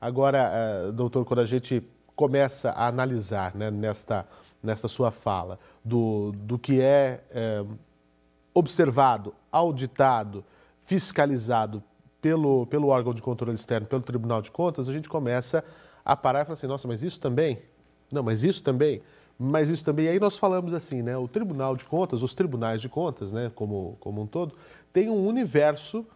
Agora, 0.00 0.50
uh, 0.88 0.92
doutor, 0.92 1.26
quando 1.26 1.40
a 1.40 1.44
gente 1.44 1.86
começa 2.14 2.70
a 2.70 2.86
analisar 2.86 3.54
né, 3.54 3.70
nesta, 3.70 4.26
nesta 4.62 4.88
sua 4.88 5.10
fala 5.10 5.58
do, 5.84 6.32
do 6.32 6.58
que 6.58 6.80
é, 6.80 7.22
é 7.30 7.62
observado, 8.54 9.34
auditado, 9.52 10.42
fiscalizado 10.86 11.84
pelo, 12.22 12.66
pelo 12.68 12.88
órgão 12.88 13.12
de 13.12 13.20
controle 13.20 13.54
externo, 13.54 13.86
pelo 13.86 14.00
Tribunal 14.00 14.40
de 14.40 14.50
Contas, 14.50 14.88
a 14.88 14.94
gente 14.94 15.10
começa 15.10 15.62
a 16.02 16.16
parar 16.16 16.40
e 16.40 16.44
falar 16.46 16.54
assim, 16.54 16.66
nossa, 16.66 16.88
mas 16.88 17.02
isso 17.02 17.20
também? 17.20 17.60
Não, 18.10 18.22
mas 18.22 18.44
isso 18.44 18.64
também? 18.64 19.02
Mas 19.38 19.68
isso 19.68 19.84
também, 19.84 20.08
aí 20.08 20.18
nós 20.18 20.38
falamos 20.38 20.72
assim, 20.72 21.02
né, 21.02 21.16
o 21.16 21.28
Tribunal 21.28 21.76
de 21.76 21.84
Contas, 21.84 22.22
os 22.22 22.34
tribunais 22.34 22.80
de 22.80 22.88
contas, 22.88 23.32
né, 23.32 23.50
como, 23.54 23.96
como 24.00 24.22
um 24.22 24.26
todo, 24.26 24.54
tem 24.92 25.10
um 25.10 25.26
universo 25.26 26.06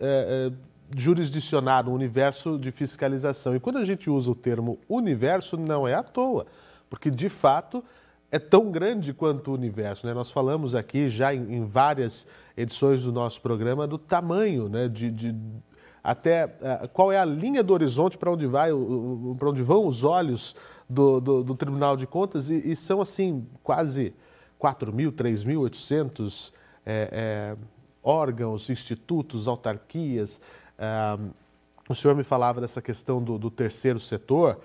é, 0.00 0.50
é, 0.50 0.52
jurisdicionado, 0.96 1.90
um 1.90 1.94
universo 1.94 2.58
de 2.58 2.72
fiscalização. 2.72 3.54
E 3.54 3.60
quando 3.60 3.78
a 3.78 3.84
gente 3.84 4.10
usa 4.10 4.30
o 4.30 4.34
termo 4.34 4.78
universo, 4.88 5.56
não 5.56 5.86
é 5.86 5.94
à 5.94 6.02
toa, 6.02 6.46
porque 6.90 7.08
de 7.08 7.28
fato 7.28 7.84
é 8.30 8.38
tão 8.38 8.70
grande 8.72 9.14
quanto 9.14 9.52
o 9.52 9.54
universo. 9.54 10.06
Né? 10.06 10.12
Nós 10.12 10.32
falamos 10.32 10.74
aqui 10.74 11.08
já 11.08 11.32
em, 11.32 11.54
em, 11.54 11.64
várias 11.64 12.26
edições 12.56 13.04
do 13.04 13.12
nosso 13.12 13.40
programa 13.40 13.86
do 13.86 13.96
tamanho, 13.96 14.68
né? 14.68 14.88
de, 14.88 15.10
de 15.10 15.34
até 16.02 16.46
uh, 16.46 16.88
qual 16.92 17.10
é 17.10 17.18
a 17.18 17.24
linha 17.24 17.62
do 17.62 17.72
horizonte 17.72 18.18
para 18.18 18.30
onde 18.30 18.46
vai, 18.46 18.70
para 19.38 19.48
onde 19.48 19.62
vão 19.62 19.86
os 19.86 20.04
olhos 20.04 20.54
do, 20.88 21.20
do, 21.20 21.44
do 21.44 21.54
Tribunal 21.54 21.96
de 21.96 22.06
Contas 22.06 22.50
e, 22.50 22.72
e, 22.72 22.76
são 22.76 23.00
assim 23.00 23.46
quase 23.62 24.14
4 24.58 24.92
mil, 24.92 25.12
3.800 25.12 26.52
é, 26.84 27.08
é, 27.12 27.56
órgãos, 28.02 28.70
institutos, 28.70 29.48
autarquias. 29.48 30.40
Uh, 30.78 31.30
o 31.88 31.94
senhor 31.94 32.14
me 32.14 32.22
falava 32.22 32.60
dessa 32.60 32.80
questão 32.80 33.22
do, 33.22 33.38
do 33.38 33.50
terceiro 33.50 33.98
setor 33.98 34.60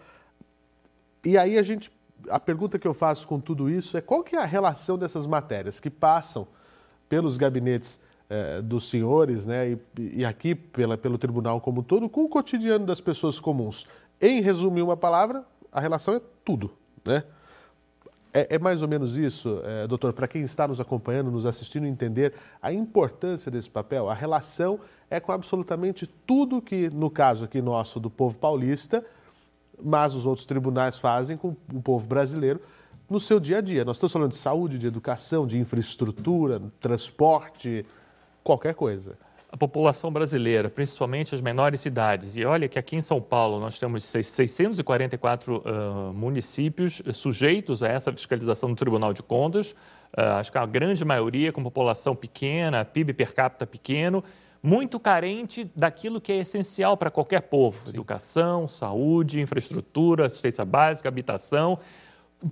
e 1.24 1.38
aí 1.38 1.58
a 1.58 1.64
gente 1.64 1.92
a 2.30 2.40
pergunta 2.40 2.78
que 2.78 2.88
eu 2.88 2.94
faço 2.94 3.28
com 3.28 3.40
tudo 3.40 3.70
isso 3.70 3.98
é 3.98 4.02
qual 4.02 4.24
que 4.24 4.36
é 4.36 4.40
a 4.40 4.46
relação 4.46 4.98
dessas 4.98 5.26
matérias 5.26 5.80
que 5.80 5.90
passam 5.90 6.48
pelos 7.10 7.36
gabinetes 7.36 8.00
eh, 8.34 8.62
dos 8.62 8.90
senhores, 8.90 9.46
né, 9.46 9.72
e, 9.72 9.80
e 10.20 10.24
aqui 10.24 10.56
pela, 10.56 10.98
pelo 10.98 11.18
tribunal 11.18 11.60
como 11.60 11.84
todo, 11.84 12.08
com 12.08 12.24
o 12.24 12.30
cotidiano 12.30 12.86
das 12.86 13.02
pessoas 13.02 13.42
comuns. 13.42 13.86
Em 14.22 14.40
resumir 14.40 14.82
uma 14.82 14.96
palavra, 14.96 15.44
a 15.72 15.80
relação 15.80 16.16
é 16.16 16.22
tudo, 16.44 16.72
né? 17.06 17.24
É, 18.34 18.56
é 18.56 18.60
mais 18.60 18.82
ou 18.82 18.88
menos 18.88 19.18
isso, 19.18 19.62
é, 19.66 19.86
doutor, 19.88 20.14
para 20.14 20.28
quem 20.28 20.42
está 20.42 20.66
nos 20.68 20.80
acompanhando, 20.80 21.30
nos 21.30 21.46
assistindo, 21.46 21.86
entender 21.86 22.34
a 22.62 22.72
importância 22.72 23.52
desse 23.52 23.70
papel. 23.70 24.10
A 24.10 24.14
relação 24.14 24.80
é 25.10 25.20
com 25.20 25.34
absolutamente 25.34 26.08
tudo 26.08 26.62
que, 26.62 26.90
no 26.90 27.10
caso 27.10 27.44
aqui 27.44 27.62
nosso 27.62 28.00
do 28.00 28.10
povo 28.10 28.38
paulista, 28.38 29.06
mas 29.84 30.16
os 30.16 30.26
outros 30.26 30.46
tribunais 30.46 30.98
fazem 30.98 31.36
com 31.36 31.56
o 31.74 31.82
povo 31.82 32.08
brasileiro 32.08 32.62
no 33.10 33.20
seu 33.20 33.40
dia 33.40 33.58
a 33.58 33.62
dia. 33.62 33.84
Nós 33.84 33.98
estamos 33.98 34.14
falando 34.14 34.32
de 34.32 34.38
saúde, 34.38 34.78
de 34.78 34.88
educação, 34.88 35.46
de 35.46 35.58
infraestrutura, 35.58 36.62
transporte, 36.80 37.86
qualquer 38.42 38.74
coisa. 38.74 39.18
A 39.52 39.58
população 39.58 40.10
brasileira, 40.10 40.70
principalmente 40.70 41.36
as 41.36 41.42
menores 41.42 41.82
cidades, 41.82 42.38
e 42.38 42.46
olha 42.46 42.70
que 42.70 42.80
aqui 42.80 42.96
em 42.96 43.02
São 43.02 43.22
Paulo 43.22 43.60
nós 43.60 43.78
temos 43.78 44.06
644 44.06 45.58
uh, 45.58 46.14
municípios 46.14 47.02
sujeitos 47.12 47.84
a 47.84 47.90
essa 47.90 48.14
fiscalização 48.14 48.70
do 48.70 48.76
Tribunal 48.78 49.12
de 49.14 49.22
Contas, 49.22 49.72
uh, 50.18 50.22
acho 50.40 50.54
que 50.54 50.58
a 50.58 50.66
grande 50.66 51.04
maioria 51.04 51.52
com 51.52 51.62
população 51.62 52.16
pequena, 52.16 52.86
PIB 52.86 53.12
per 53.12 53.36
capita 53.36 53.68
pequeno, 53.68 54.24
muito 54.64 54.98
carente 54.98 55.70
daquilo 55.76 56.22
que 56.22 56.32
é 56.32 56.38
essencial 56.38 56.96
para 56.96 57.12
qualquer 57.12 57.42
povo: 57.42 57.78
Sim. 57.78 57.90
educação, 57.90 58.70
saúde, 58.70 59.42
infraestrutura, 59.42 60.28
assistência 60.28 60.64
básica, 60.64 61.10
habitação. 61.10 61.78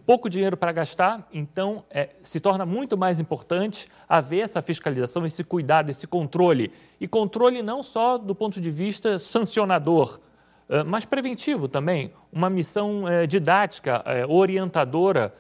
Pouco 0.06 0.30
dinheiro 0.30 0.56
para 0.56 0.72
gastar, 0.72 1.28
então 1.34 1.84
é, 1.90 2.10
se 2.22 2.40
torna 2.40 2.66
muito 2.66 2.98
mais 2.98 3.20
importante 3.20 3.88
haver 4.08 4.42
essa 4.42 4.62
fiscalização, 4.62 5.26
esse 5.26 5.44
cuidado, 5.44 5.90
esse 5.90 6.06
controle. 6.06 6.72
E 7.00 7.08
controle 7.08 7.64
não 7.64 7.82
só 7.82 8.18
do 8.18 8.36
ponto 8.36 8.62
de 8.62 8.70
vista 8.70 9.18
sancionador, 9.18 10.20
mas 10.86 11.04
preventivo 11.04 11.68
também. 11.68 12.14
Uma 12.32 12.50
missão 12.50 13.08
é, 13.08 13.26
didática, 13.26 14.04
é, 14.06 14.26
orientadora, 14.26 15.34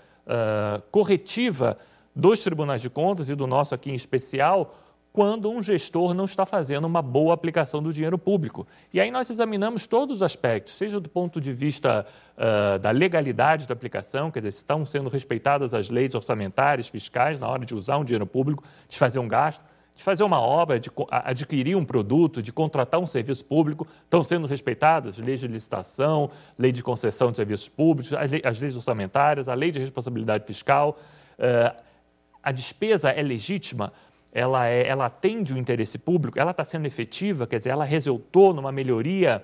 corretiva 0.91 1.75
dos 2.15 2.43
tribunais 2.43 2.81
de 2.81 2.89
contas 2.89 3.31
e 3.31 3.35
do 3.35 3.47
nosso 3.47 3.73
aqui 3.73 3.89
em 3.89 3.95
especial 3.95 4.75
quando 5.19 5.51
um 5.51 5.61
gestor 5.61 6.13
não 6.13 6.23
está 6.23 6.45
fazendo 6.45 6.85
uma 6.85 7.01
boa 7.01 7.33
aplicação 7.33 7.83
do 7.83 7.91
dinheiro 7.91 8.17
público. 8.17 8.65
E 8.93 9.01
aí 9.01 9.11
nós 9.11 9.29
examinamos 9.29 9.85
todos 9.85 10.15
os 10.15 10.23
aspectos, 10.23 10.75
seja 10.75 10.97
do 10.97 11.09
ponto 11.09 11.41
de 11.41 11.51
vista 11.51 12.05
uh, 12.37 12.79
da 12.79 12.91
legalidade 12.91 13.67
da 13.67 13.73
aplicação, 13.73 14.31
quer 14.31 14.39
dizer, 14.39 14.53
se 14.53 14.57
estão 14.59 14.85
sendo 14.85 15.09
respeitadas 15.09 15.73
as 15.73 15.89
leis 15.89 16.15
orçamentárias, 16.15 16.87
fiscais, 16.87 17.37
na 17.37 17.49
hora 17.49 17.65
de 17.65 17.75
usar 17.75 17.97
um 17.97 18.05
dinheiro 18.05 18.25
público, 18.25 18.63
de 18.87 18.97
fazer 18.97 19.19
um 19.19 19.27
gasto, 19.27 19.61
de 19.93 20.01
fazer 20.01 20.23
uma 20.23 20.39
obra, 20.39 20.79
de 20.79 20.89
adquirir 21.11 21.75
um 21.75 21.83
produto, 21.83 22.41
de 22.41 22.53
contratar 22.53 23.01
um 23.01 23.05
serviço 23.05 23.43
público, 23.43 23.85
estão 24.05 24.23
sendo 24.23 24.47
respeitadas 24.47 25.17
leis 25.17 25.41
de 25.41 25.49
licitação, 25.49 26.31
lei 26.57 26.71
de 26.71 26.81
concessão 26.81 27.29
de 27.29 27.35
serviços 27.35 27.67
públicos, 27.67 28.13
as 28.45 28.57
leis 28.61 28.77
orçamentárias, 28.77 29.49
a 29.49 29.53
lei 29.53 29.69
de 29.69 29.79
responsabilidade 29.79 30.45
fiscal. 30.47 30.97
Uh, 31.37 31.89
a 32.41 32.53
despesa 32.53 33.09
é 33.09 33.21
legítima, 33.21 33.91
ela, 34.31 34.67
é, 34.67 34.87
ela 34.87 35.07
atende 35.07 35.53
o 35.53 35.57
interesse 35.57 35.97
público, 35.97 36.39
ela 36.39 36.51
está 36.51 36.63
sendo 36.63 36.85
efetiva, 36.85 37.47
quer 37.47 37.57
dizer, 37.57 37.71
ela 37.71 37.85
resultou 37.85 38.53
numa 38.53 38.71
melhoria 38.71 39.43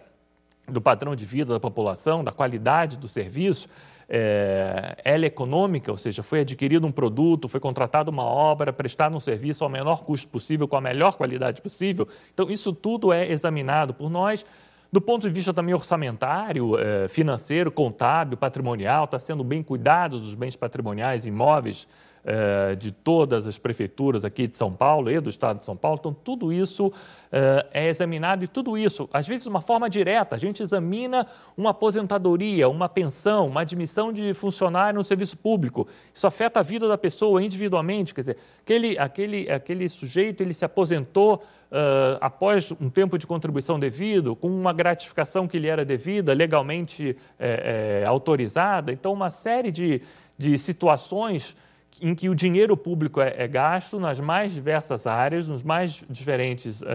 do 0.68 0.82
padrão 0.82 1.16
de 1.16 1.26
vida 1.26 1.54
da 1.54 1.60
população, 1.60 2.24
da 2.24 2.32
qualidade 2.32 2.98
do 2.98 3.08
serviço, 3.08 3.68
é, 4.08 4.96
ela 5.04 5.26
é 5.26 5.28
econômica, 5.28 5.92
ou 5.92 5.98
seja, 5.98 6.22
foi 6.22 6.42
adquirido 6.42 6.86
um 6.86 6.92
produto, 6.92 7.48
foi 7.48 7.60
contratada 7.60 8.12
uma 8.12 8.24
obra, 8.24 8.72
prestado 8.72 9.16
um 9.16 9.20
serviço 9.20 9.64
ao 9.64 9.70
menor 9.70 10.04
custo 10.04 10.28
possível, 10.28 10.68
com 10.68 10.76
a 10.76 10.82
melhor 10.82 11.16
qualidade 11.16 11.62
possível. 11.62 12.08
Então, 12.34 12.50
isso 12.50 12.72
tudo 12.72 13.12
é 13.12 13.30
examinado 13.32 13.94
por 13.94 14.10
nós. 14.10 14.46
Do 14.92 15.02
ponto 15.02 15.28
de 15.28 15.34
vista 15.34 15.54
também 15.54 15.74
orçamentário, 15.74 16.78
é, 16.80 17.08
financeiro, 17.08 17.72
contábil, 17.72 18.38
patrimonial, 18.38 19.06
está 19.06 19.20
sendo 19.20 19.44
bem 19.44 19.64
cuidado 19.64 20.14
os 20.14 20.36
bens 20.36 20.56
patrimoniais, 20.56 21.26
imóveis 21.26 21.88
eh, 22.28 22.74
de 22.74 22.92
todas 22.92 23.46
as 23.46 23.60
prefeituras 23.60 24.26
aqui 24.26 24.48
de 24.48 24.58
São 24.58 24.74
Paulo 24.74 25.12
e 25.12 25.20
do 25.20 25.30
estado 25.30 25.60
de 25.60 25.66
São 25.66 25.78
Paulo. 25.78 26.00
Então, 26.00 26.12
tudo 26.12 26.52
isso 26.52 26.92
eh, 27.32 27.68
é 27.72 27.88
examinado 27.88 28.44
e 28.44 28.48
tudo 28.48 28.76
isso, 28.76 29.08
às 29.14 29.28
vezes 29.28 29.44
de 29.44 29.50
uma 29.50 29.62
forma 29.62 29.88
direta, 29.88 30.34
a 30.34 30.38
gente 30.40 30.64
examina 30.64 31.28
uma 31.56 31.70
aposentadoria, 31.70 32.68
uma 32.68 32.90
pensão, 32.90 33.46
uma 33.46 33.62
admissão 33.62 34.12
de 34.12 34.34
funcionário 34.34 34.98
no 34.98 35.06
serviço 35.06 35.38
público. 35.38 35.88
Isso 36.12 36.26
afeta 36.26 36.62
a 36.62 36.64
vida 36.64 36.88
da 36.88 36.98
pessoa 36.98 37.44
individualmente, 37.44 38.12
quer 38.12 38.22
dizer, 38.22 38.38
aquele, 38.60 38.98
aquele, 38.98 39.52
aquele 39.52 39.88
sujeito 39.88 40.42
ele 40.42 40.54
se 40.54 40.66
aposentou 40.66 41.44
Uh, 41.66 42.16
após 42.22 42.72
um 42.80 42.90
tempo 42.90 43.18
de 43.18 43.26
contribuição 43.28 43.78
devido, 43.78 44.36
com 44.36 44.48
uma 44.48 44.72
gratificação 44.72 45.48
que 45.48 45.60
lhe 45.60 45.68
era 45.68 45.84
devida, 45.84 46.32
legalmente 46.32 47.18
é, 47.38 48.02
é, 48.04 48.06
autorizada. 48.06 48.94
Então, 48.94 49.12
uma 49.12 49.32
série 49.32 49.72
de, 49.72 50.02
de 50.38 50.58
situações 50.58 51.58
em 52.02 52.14
que 52.14 52.30
o 52.30 52.36
dinheiro 52.36 52.76
público 52.76 53.22
é, 53.22 53.34
é 53.38 53.48
gasto 53.48 54.00
nas 54.00 54.20
mais 54.20 54.54
diversas 54.54 55.08
áreas, 55.08 55.48
nas 55.48 55.64
mais 55.64 56.04
diferentes 56.10 56.82
uh, 56.82 56.86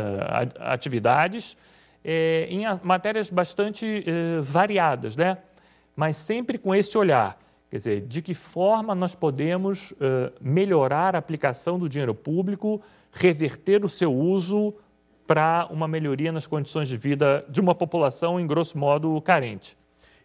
atividades, 0.59 1.57
eh, 2.03 2.47
em 2.49 2.65
matérias 2.83 3.29
bastante 3.29 4.05
uh, 4.07 4.43
variadas, 4.43 5.17
né? 5.17 5.39
mas 5.95 6.17
sempre 6.17 6.57
com 6.57 6.75
esse 6.75 6.97
olhar. 6.97 7.39
Quer 7.71 7.77
dizer, 7.77 8.01
de 8.01 8.23
que 8.23 8.35
forma 8.35 8.95
nós 8.95 9.15
podemos 9.15 9.93
uh, 9.93 10.33
melhorar 10.41 11.15
a 11.15 11.19
aplicação 11.19 11.79
do 11.79 11.89
dinheiro 11.89 12.15
público, 12.15 12.81
reverter 13.13 13.85
o 13.85 13.89
seu 13.89 14.13
uso 14.13 14.75
para 15.27 15.69
uma 15.71 15.87
melhoria 15.87 16.33
nas 16.33 16.47
condições 16.47 16.89
de 16.89 16.97
vida 16.97 17.45
de 17.49 17.61
uma 17.61 17.75
população, 17.75 18.41
em 18.41 18.47
grosso 18.47 18.77
modo, 18.77 19.21
carente. 19.21 19.79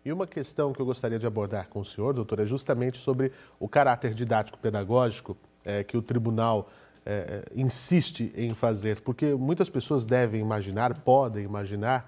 E 0.05 0.13
uma 0.13 0.27
questão 0.27 0.71
que 0.71 0.79
eu 0.79 0.85
gostaria 0.85 1.17
de 1.17 1.25
abordar 1.25 1.67
com 1.67 1.79
o 1.79 1.85
senhor, 1.85 2.13
doutor, 2.13 2.39
é 2.39 2.45
justamente 2.45 2.99
sobre 2.99 3.31
o 3.59 3.67
caráter 3.67 4.13
didático-pedagógico 4.13 5.35
é, 5.65 5.83
que 5.83 5.97
o 5.97 6.01
tribunal 6.01 6.69
é, 7.03 7.43
é, 7.43 7.59
insiste 7.59 8.31
em 8.37 8.53
fazer, 8.53 9.01
porque 9.01 9.33
muitas 9.33 9.67
pessoas 9.67 10.05
devem 10.05 10.39
imaginar, 10.39 10.95
podem 10.99 11.43
imaginar, 11.43 12.07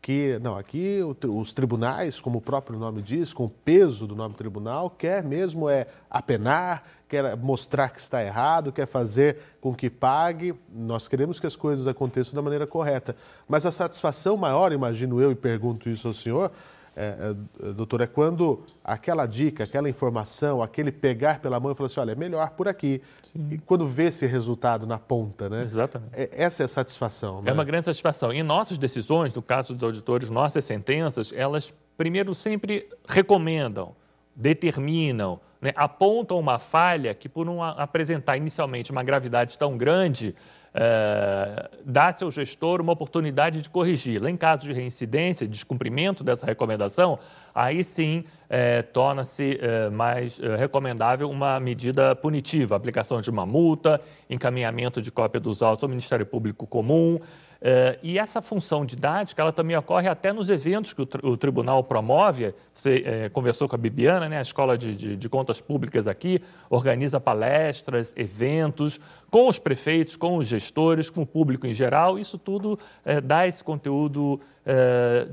que, 0.00 0.38
não, 0.40 0.56
aqui 0.56 1.00
os 1.02 1.52
tribunais, 1.52 2.18
como 2.18 2.38
o 2.38 2.40
próprio 2.40 2.78
nome 2.78 3.02
diz, 3.02 3.34
com 3.34 3.44
o 3.44 3.50
peso 3.50 4.06
do 4.06 4.16
nome 4.16 4.34
tribunal, 4.34 4.88
quer 4.88 5.22
mesmo 5.22 5.68
é 5.68 5.86
apenar, 6.08 6.88
quer 7.06 7.36
mostrar 7.36 7.90
que 7.90 8.00
está 8.00 8.24
errado, 8.24 8.72
quer 8.72 8.86
fazer 8.86 9.36
com 9.60 9.74
que 9.74 9.90
pague. 9.90 10.54
Nós 10.72 11.08
queremos 11.08 11.38
que 11.38 11.46
as 11.46 11.56
coisas 11.56 11.86
aconteçam 11.86 12.34
da 12.34 12.40
maneira 12.40 12.66
correta. 12.66 13.14
Mas 13.46 13.66
a 13.66 13.72
satisfação 13.72 14.36
maior, 14.36 14.72
imagino 14.72 15.20
eu, 15.20 15.32
e 15.32 15.34
pergunto 15.34 15.90
isso 15.90 16.06
ao 16.08 16.14
senhor, 16.14 16.52
é, 17.00 17.34
é, 17.68 17.72
doutor, 17.72 18.00
é 18.00 18.06
quando 18.08 18.64
aquela 18.82 19.24
dica, 19.24 19.62
aquela 19.62 19.88
informação, 19.88 20.60
aquele 20.60 20.90
pegar 20.90 21.40
pela 21.40 21.60
mão 21.60 21.70
e 21.70 21.74
falar 21.76 21.86
assim, 21.86 22.00
olha, 22.00 22.10
é 22.10 22.16
melhor 22.16 22.50
por 22.50 22.66
aqui. 22.66 23.00
Sim. 23.32 23.48
E 23.52 23.58
quando 23.58 23.86
vê 23.86 24.06
esse 24.06 24.26
resultado 24.26 24.84
na 24.84 24.98
ponta, 24.98 25.48
né? 25.48 25.62
Exatamente. 25.62 26.10
É, 26.12 26.28
essa 26.32 26.62
é 26.62 26.66
a 26.66 26.68
satisfação. 26.68 27.40
Né? 27.40 27.50
É 27.50 27.52
uma 27.54 27.64
grande 27.64 27.84
satisfação. 27.84 28.32
E 28.32 28.42
nossas 28.42 28.76
decisões, 28.78 29.32
no 29.32 29.42
caso 29.42 29.74
dos 29.74 29.84
auditores, 29.84 30.28
nossas 30.28 30.64
sentenças, 30.64 31.32
elas 31.32 31.72
primeiro 31.96 32.34
sempre 32.34 32.88
recomendam, 33.06 33.94
determinam, 34.34 35.40
né, 35.60 35.72
apontam 35.76 36.38
uma 36.38 36.58
falha 36.58 37.14
que, 37.14 37.28
por 37.28 37.46
não 37.46 37.62
apresentar 37.62 38.36
inicialmente 38.36 38.90
uma 38.90 39.02
gravidade 39.02 39.56
tão 39.56 39.76
grande, 39.76 40.34
é, 40.74 41.70
dá 41.84 42.14
ao 42.22 42.30
gestor 42.30 42.80
uma 42.80 42.92
oportunidade 42.92 43.62
de 43.62 43.70
corrigi-la. 43.70 44.30
Em 44.30 44.36
caso 44.36 44.62
de 44.62 44.72
reincidência, 44.72 45.46
descumprimento 45.46 46.22
dessa 46.22 46.46
recomendação, 46.46 47.18
aí 47.54 47.82
sim 47.82 48.24
é, 48.48 48.82
torna-se 48.82 49.58
é, 49.60 49.90
mais 49.90 50.40
é, 50.40 50.56
recomendável 50.56 51.30
uma 51.30 51.58
medida 51.58 52.14
punitiva, 52.14 52.76
aplicação 52.76 53.20
de 53.20 53.30
uma 53.30 53.44
multa, 53.44 54.00
encaminhamento 54.28 55.02
de 55.02 55.10
cópia 55.10 55.40
dos 55.40 55.62
autos 55.62 55.82
ao 55.82 55.88
Ministério 55.88 56.24
Público 56.24 56.66
Comum, 56.66 57.18
Uh, 57.60 57.98
e 58.04 58.20
essa 58.20 58.40
função 58.40 58.86
didática, 58.86 59.42
ela 59.42 59.52
também 59.52 59.76
ocorre 59.76 60.06
até 60.06 60.32
nos 60.32 60.48
eventos 60.48 60.92
que 60.92 61.02
o, 61.02 61.08
o 61.24 61.36
tribunal 61.36 61.82
promove. 61.82 62.54
Você 62.72 63.02
é, 63.04 63.28
conversou 63.28 63.68
com 63.68 63.74
a 63.74 63.78
Bibiana, 63.78 64.28
né, 64.28 64.38
a 64.38 64.42
Escola 64.42 64.78
de, 64.78 64.94
de, 64.94 65.16
de, 65.16 65.28
Contas 65.28 65.60
Públicas 65.60 66.06
aqui, 66.06 66.40
organiza 66.70 67.18
palestras, 67.18 68.14
eventos, 68.16 69.00
com 69.28 69.48
os 69.48 69.58
prefeitos, 69.58 70.14
com 70.14 70.36
os 70.36 70.46
gestores, 70.46 71.10
com 71.10 71.22
o 71.22 71.26
público 71.26 71.66
em 71.66 71.74
geral. 71.74 72.16
Isso 72.16 72.38
tudo 72.38 72.78
é, 73.04 73.20
dá 73.20 73.46
esse 73.46 73.64
conteúdo 73.64 74.40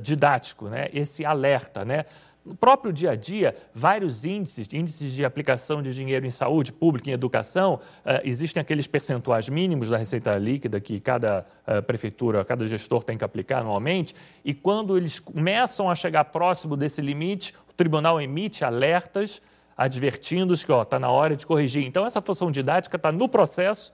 didático, 0.01 0.69
né, 0.69 0.87
esse 0.93 1.25
alerta. 1.25 1.83
Né? 1.83 2.05
No 2.45 2.55
próprio 2.55 2.93
dia 2.93 3.11
a 3.11 3.15
dia, 3.15 3.55
vários 3.73 4.23
índices, 4.23 4.67
índices 4.71 5.11
de 5.11 5.25
aplicação 5.25 5.81
de 5.81 5.91
dinheiro 5.91 6.27
em 6.27 6.31
saúde 6.31 6.71
pública, 6.71 7.09
em 7.09 7.13
educação, 7.13 7.75
uh, 8.05 8.21
existem 8.23 8.61
aqueles 8.61 8.85
percentuais 8.85 9.49
mínimos 9.49 9.89
da 9.89 9.97
receita 9.97 10.37
líquida 10.37 10.79
que 10.79 10.99
cada 10.99 11.43
uh, 11.67 11.81
prefeitura, 11.81 12.45
cada 12.45 12.67
gestor 12.67 13.03
tem 13.03 13.17
que 13.17 13.23
aplicar 13.23 13.61
anualmente, 13.61 14.13
e 14.43 14.53
quando 14.53 14.95
eles 14.95 15.19
começam 15.19 15.89
a 15.89 15.95
chegar 15.95 16.25
próximo 16.25 16.77
desse 16.77 17.01
limite, 17.01 17.55
o 17.67 17.73
tribunal 17.73 18.21
emite 18.21 18.63
alertas 18.63 19.41
advertindo-os 19.75 20.63
que 20.63 20.71
está 20.71 20.99
na 20.99 21.09
hora 21.09 21.35
de 21.35 21.45
corrigir. 21.45 21.83
Então, 21.83 22.05
essa 22.05 22.21
função 22.21 22.51
didática 22.51 22.95
está 22.95 23.11
no 23.11 23.27
processo, 23.27 23.91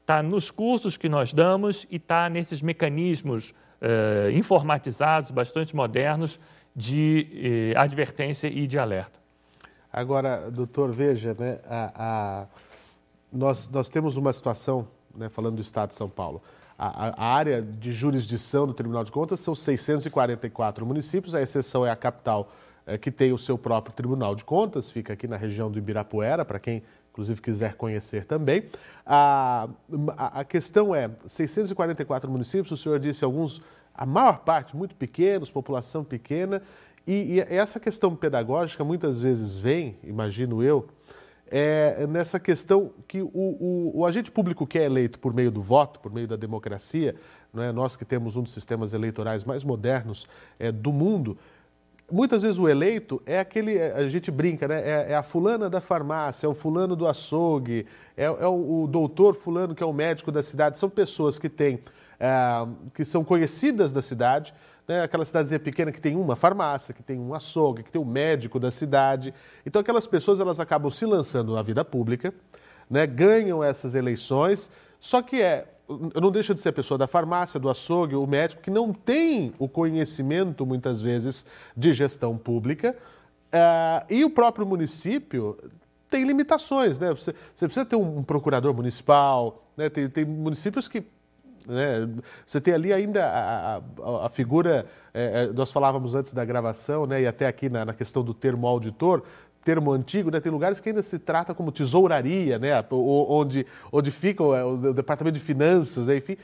está 0.00 0.22
nos 0.22 0.50
cursos 0.50 0.98
que 0.98 1.08
nós 1.08 1.32
damos 1.32 1.86
e 1.90 1.96
está 1.96 2.28
nesses 2.28 2.60
mecanismos 2.60 3.54
uh, 3.80 4.30
informatizados, 4.30 5.30
bastante 5.30 5.74
modernos, 5.74 6.38
de 6.74 7.72
eh, 7.74 7.78
advertência 7.78 8.48
e 8.48 8.66
de 8.66 8.78
alerta. 8.78 9.18
Agora, 9.92 10.50
doutor, 10.50 10.90
veja, 10.90 11.36
né, 11.38 11.60
a, 11.66 11.92
a, 11.96 12.46
nós, 13.32 13.68
nós 13.68 13.88
temos 13.88 14.16
uma 14.16 14.32
situação, 14.32 14.88
né, 15.14 15.28
falando 15.28 15.56
do 15.56 15.62
Estado 15.62 15.90
de 15.90 15.94
São 15.94 16.08
Paulo, 16.08 16.42
a, 16.76 17.24
a, 17.24 17.34
área 17.34 17.62
de 17.62 17.92
jurisdição 17.92 18.66
do 18.66 18.74
Tribunal 18.74 19.04
de 19.04 19.12
Contas 19.12 19.38
são 19.38 19.54
644 19.54 20.84
municípios, 20.84 21.32
a 21.34 21.40
exceção 21.40 21.86
é 21.86 21.90
a 21.90 21.96
capital, 21.96 22.52
é, 22.84 22.98
que 22.98 23.12
tem 23.12 23.32
o 23.32 23.38
seu 23.38 23.56
próprio 23.56 23.94
Tribunal 23.94 24.34
de 24.34 24.44
Contas, 24.44 24.90
fica 24.90 25.12
aqui 25.12 25.28
na 25.28 25.36
região 25.36 25.70
do 25.70 25.78
Ibirapuera, 25.78 26.44
para 26.44 26.58
quem 26.58 26.82
inclusive 27.12 27.40
quiser 27.40 27.74
conhecer 27.74 28.26
também. 28.26 28.64
A, 29.06 29.68
a, 30.16 30.40
a 30.40 30.44
questão 30.44 30.92
é, 30.92 31.08
644 31.24 32.28
municípios, 32.28 32.72
o 32.72 32.76
senhor 32.76 32.98
disse 32.98 33.24
alguns 33.24 33.62
a 33.94 34.04
maior 34.04 34.40
parte 34.40 34.76
muito 34.76 34.94
pequenos, 34.94 35.50
população 35.50 36.02
pequena, 36.02 36.62
e, 37.06 37.34
e, 37.34 37.40
essa 37.40 37.78
questão 37.78 38.16
pedagógica 38.16 38.82
muitas 38.82 39.20
vezes 39.20 39.58
vem, 39.58 39.96
imagino 40.02 40.62
eu, 40.62 40.88
é 41.50 42.06
nessa 42.06 42.40
questão 42.40 42.90
que 43.06 43.20
o, 43.20 43.28
o, 43.28 43.92
o, 43.94 44.06
agente 44.06 44.30
público 44.30 44.66
que 44.66 44.78
é 44.78 44.84
eleito 44.84 45.18
por 45.18 45.34
meio 45.34 45.50
do 45.50 45.60
voto, 45.60 46.00
por 46.00 46.10
meio 46.10 46.26
da 46.26 46.36
democracia, 46.36 47.14
não 47.52 47.62
é? 47.62 47.70
nós 47.70 47.96
que 47.96 48.04
temos 48.04 48.36
um 48.36 48.42
dos 48.42 48.52
sistemas 48.52 48.94
eleitorais 48.94 49.44
mais 49.44 49.62
modernos 49.62 50.26
é, 50.58 50.72
do 50.72 50.92
mundo, 50.92 51.36
muitas 52.10 52.42
vezes 52.42 52.58
o 52.58 52.68
eleito 52.68 53.22
é 53.26 53.38
aquele, 53.38 53.80
a 53.80 54.08
gente 54.08 54.30
brinca, 54.30 54.66
né? 54.66 54.80
é, 54.80 55.12
é 55.12 55.14
a 55.14 55.22
fulana 55.22 55.68
da 55.68 55.80
farmácia, 55.80 56.46
é 56.46 56.48
o 56.48 56.54
fulano 56.54 56.96
do 56.96 57.06
açougue, 57.06 57.86
é, 58.16 58.24
é 58.24 58.46
o, 58.46 58.84
o 58.84 58.86
doutor 58.86 59.34
fulano 59.34 59.74
que 59.74 59.82
é 59.82 59.86
o 59.86 59.92
médico 59.92 60.32
da 60.32 60.42
cidade, 60.42 60.78
são 60.78 60.88
pessoas 60.88 61.38
que 61.38 61.50
têm 61.50 61.78
é, 62.24 62.66
que 62.94 63.04
são 63.04 63.22
conhecidas 63.22 63.92
da 63.92 64.00
cidade, 64.00 64.54
né? 64.88 65.02
aquela 65.02 65.26
cidadezinha 65.26 65.60
pequena 65.60 65.92
que 65.92 66.00
tem 66.00 66.16
uma 66.16 66.34
farmácia, 66.34 66.94
que 66.94 67.02
tem 67.02 67.20
um 67.20 67.34
açougue, 67.34 67.82
que 67.82 67.92
tem 67.92 68.00
um 68.00 68.04
médico 68.04 68.58
da 68.58 68.70
cidade. 68.70 69.34
Então 69.66 69.82
aquelas 69.82 70.06
pessoas 70.06 70.40
elas 70.40 70.58
acabam 70.58 70.90
se 70.90 71.04
lançando 71.04 71.52
na 71.54 71.60
vida 71.60 71.84
pública, 71.84 72.32
né? 72.88 73.06
ganham 73.06 73.62
essas 73.62 73.94
eleições, 73.94 74.70
só 74.98 75.20
que 75.20 75.42
é 75.42 75.68
não 76.18 76.30
deixa 76.30 76.54
de 76.54 76.62
ser 76.62 76.70
a 76.70 76.72
pessoa 76.72 76.96
da 76.96 77.06
farmácia, 77.06 77.60
do 77.60 77.68
açougue, 77.68 78.14
o 78.14 78.26
médico, 78.26 78.62
que 78.62 78.70
não 78.70 78.90
tem 78.90 79.52
o 79.58 79.68
conhecimento, 79.68 80.64
muitas 80.64 81.02
vezes, 81.02 81.44
de 81.76 81.92
gestão 81.92 82.38
pública. 82.38 82.96
Uh, 83.52 84.06
e 84.08 84.24
o 84.24 84.30
próprio 84.30 84.66
município 84.66 85.58
tem 86.08 86.24
limitações, 86.24 86.98
né? 86.98 87.10
Você, 87.10 87.34
precisa 87.54 87.84
ter 87.84 87.96
um, 87.96 88.22
procurador 88.22 88.72
municipal, 88.72 89.62
né? 89.76 89.90
tem 89.90 90.24
municípios 90.24 90.88
que 90.88 91.04
né? 91.66 92.08
Você 92.46 92.60
tem 92.60 92.74
ali 92.74 92.92
ainda 92.92 93.24
a, 93.24 93.76
a, 93.76 94.26
a 94.26 94.28
figura, 94.28 94.86
é, 95.12 95.44
é, 95.44 95.52
nós 95.52 95.72
falávamos 95.72 96.14
antes 96.14 96.32
da 96.32 96.44
gravação, 96.44 97.06
né, 97.06 97.22
e 97.22 97.26
até 97.26 97.46
aqui 97.46 97.68
na, 97.68 97.84
na 97.84 97.94
questão 97.94 98.22
do 98.22 98.34
termo 98.34 98.66
auditor, 98.66 99.22
termo 99.64 99.92
antigo, 99.92 100.30
né? 100.30 100.40
tem 100.40 100.52
lugares 100.52 100.78
que 100.78 100.90
ainda 100.90 101.02
se 101.02 101.18
trata 101.18 101.54
como 101.54 101.72
tesouraria, 101.72 102.58
né? 102.58 102.72
onde, 102.90 103.66
onde 103.90 104.10
fica 104.10 104.42
o, 104.42 104.74
o 104.74 104.92
departamento 104.92 105.38
de 105.38 105.44
finanças, 105.44 106.06
né? 106.06 106.18
enfim, 106.18 106.36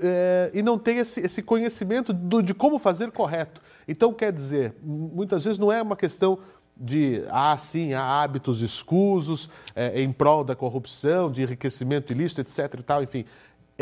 é, 0.00 0.50
e 0.54 0.62
não 0.62 0.78
tem 0.78 0.98
esse, 0.98 1.20
esse 1.20 1.42
conhecimento 1.42 2.12
do, 2.12 2.40
de 2.40 2.54
como 2.54 2.78
fazer 2.78 3.10
correto. 3.10 3.60
Então, 3.86 4.12
quer 4.12 4.32
dizer, 4.32 4.74
muitas 4.80 5.44
vezes 5.44 5.58
não 5.58 5.72
é 5.72 5.82
uma 5.82 5.96
questão 5.96 6.38
de, 6.80 7.22
ah, 7.30 7.56
sim, 7.56 7.92
há 7.92 8.22
hábitos 8.22 8.62
escusos 8.62 9.50
é, 9.74 10.00
em 10.00 10.10
prol 10.12 10.42
da 10.42 10.54
corrupção, 10.54 11.30
de 11.30 11.42
enriquecimento 11.42 12.12
ilícito, 12.12 12.40
etc. 12.40 12.78
e 12.78 12.82
tal, 12.82 13.02
enfim 13.02 13.26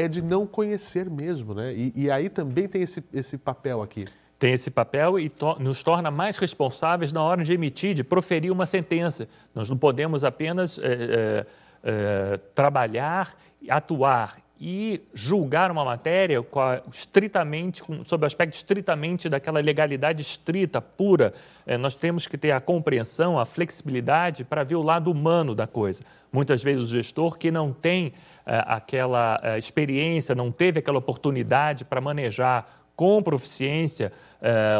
é 0.01 0.09
de 0.09 0.23
não 0.23 0.47
conhecer 0.47 1.11
mesmo, 1.11 1.55
né? 1.55 1.75
E, 1.75 1.93
e 1.95 2.11
aí 2.11 2.31
também 2.31 2.67
tem 2.67 2.83
esse, 2.83 3.05
esse 3.13 3.37
papel 3.37 3.83
aqui. 3.83 4.07
Tem 4.39 4.55
esse 4.55 4.71
papel 4.71 5.19
e 5.19 5.29
to 5.29 5.57
nos 5.61 5.83
torna 5.83 6.11
mais 6.11 6.39
responsáveis 6.39 7.13
na 7.13 7.23
hora 7.23 7.45
de 7.45 7.53
emitir, 7.53 7.93
de 7.93 8.03
proferir 8.03 8.51
uma 8.51 8.65
sentença. 8.65 9.29
Nós 9.55 9.69
não 9.69 9.77
podemos 9.77 10.25
apenas 10.25 10.79
é, 10.79 10.83
é, 10.83 11.47
é, 11.83 12.37
trabalhar, 12.55 13.35
atuar 13.69 14.39
e 14.61 15.01
julgar 15.15 15.71
uma 15.71 15.83
matéria 15.83 16.45
estritamente, 16.93 17.83
sob 18.05 18.25
o 18.25 18.27
aspecto 18.27 18.53
estritamente 18.53 19.27
daquela 19.27 19.59
legalidade 19.59 20.21
estrita, 20.21 20.83
pura. 20.83 21.33
É, 21.67 21.79
nós 21.79 21.97
temos 21.97 22.27
que 22.27 22.37
ter 22.37 22.51
a 22.51 22.61
compreensão, 22.61 23.39
a 23.39 23.47
flexibilidade 23.47 24.45
para 24.45 24.63
ver 24.63 24.75
o 24.75 24.83
lado 24.83 25.11
humano 25.11 25.55
da 25.55 25.67
coisa. 25.67 26.03
Muitas 26.31 26.63
vezes 26.63 26.85
o 26.85 26.93
gestor 26.93 27.39
que 27.39 27.51
não 27.51 27.73
tem 27.73 28.13
é, 28.45 28.63
aquela 28.67 29.41
é, 29.43 29.59
experiência, 29.59 30.35
não 30.35 30.53
teve 30.53 30.81
aquela 30.81 30.99
oportunidade 30.99 31.83
para 31.83 31.99
manejar 32.01 32.85
com 32.95 33.23
proficiência 33.23 34.13